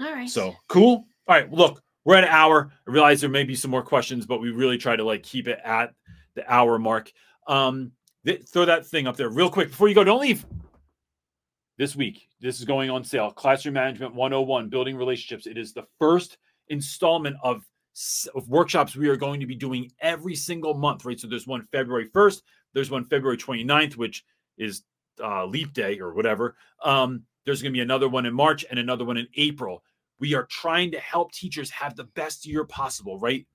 [0.00, 0.28] All right.
[0.28, 1.06] So cool.
[1.26, 1.50] All right.
[1.52, 2.72] Look, we're at an hour.
[2.86, 5.48] I realize there may be some more questions, but we really try to like keep
[5.48, 5.94] it at
[6.34, 7.12] the hour mark.
[7.46, 7.92] Um,
[8.24, 10.04] th- throw that thing up there real quick before you go.
[10.04, 10.46] Don't leave
[11.76, 12.28] this week.
[12.40, 13.30] This is going on sale.
[13.30, 15.46] Classroom Management 101, Building Relationships.
[15.46, 16.38] It is the first
[16.68, 17.64] installment of,
[18.34, 21.18] of workshops we are going to be doing every single month, right?
[21.18, 22.42] So there's one February 1st,
[22.74, 24.24] there's one February 29th, which
[24.58, 24.82] is
[25.22, 26.56] uh, leap day or whatever.
[26.84, 29.82] Um, there's going to be another one in March and another one in April.
[30.20, 33.46] We are trying to help teachers have the best year possible, right?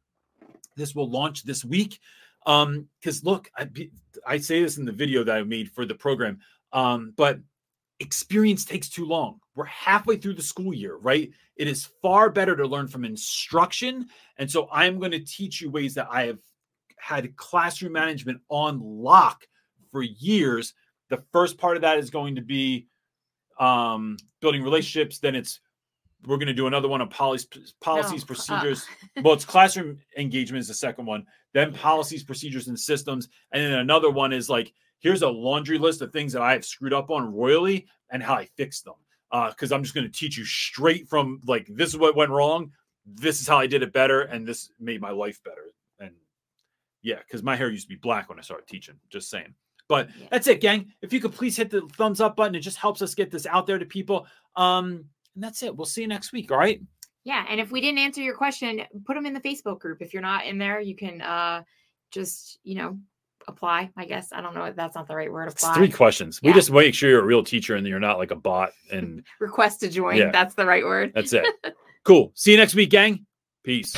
[0.76, 2.00] This will launch this week.
[2.48, 3.70] Um, because look, I,
[4.26, 6.40] I say this in the video that I made for the program.
[6.72, 7.38] Um, but
[8.00, 9.40] experience takes too long.
[9.54, 11.30] We're halfway through the school year, right?
[11.56, 14.08] It is far better to learn from instruction.
[14.40, 16.40] And so I'm going to teach you ways that I have
[16.98, 19.46] had classroom management on lock
[19.92, 20.74] for years.
[21.10, 22.88] The first part of that is going to be
[23.60, 25.20] um, building relationships.
[25.20, 25.60] Then it's
[26.26, 28.28] we're going to do another one on policies, policies, no.
[28.28, 28.86] procedures.
[29.18, 29.22] Uh.
[29.24, 31.26] well, it's classroom engagement is the second one.
[31.54, 33.30] Then policies, procedures, and systems.
[33.52, 36.66] And then another one is like here's a laundry list of things that I have
[36.66, 38.96] screwed up on royally and how I fixed them.
[39.32, 42.32] Because uh, I'm just going to teach you straight from like this is what went
[42.32, 42.72] wrong,
[43.06, 45.72] this is how I did it better, and this made my life better.
[46.00, 46.12] And
[47.02, 48.96] yeah, because my hair used to be black when I started teaching.
[49.10, 49.56] Just saying.
[49.90, 50.28] But yeah.
[50.32, 50.94] that's it, gang.
[51.02, 53.46] If you could please hit the thumbs up button, it just helps us get this
[53.46, 54.28] out there to people.
[54.56, 55.06] Um,
[55.36, 55.76] and that's it.
[55.76, 56.52] We'll see you next week.
[56.52, 56.82] All right.
[57.24, 60.02] Yeah, and if we didn't answer your question, put them in the Facebook group.
[60.02, 61.64] If you're not in there, you can uh
[62.12, 62.98] just you know
[63.48, 63.92] apply.
[63.96, 64.72] I guess I don't know.
[64.76, 65.50] That's not the right word.
[65.50, 65.70] Apply.
[65.70, 66.40] It's three questions.
[66.42, 66.52] Yeah.
[66.52, 68.72] We just make sure you're a real teacher and you're not like a bot.
[68.92, 70.18] And request to join.
[70.18, 70.32] Yeah.
[70.32, 71.12] That's the right word.
[71.16, 71.46] That's it.
[72.04, 72.32] cool.
[72.36, 73.26] See you next week, gang.
[73.64, 73.96] Peace.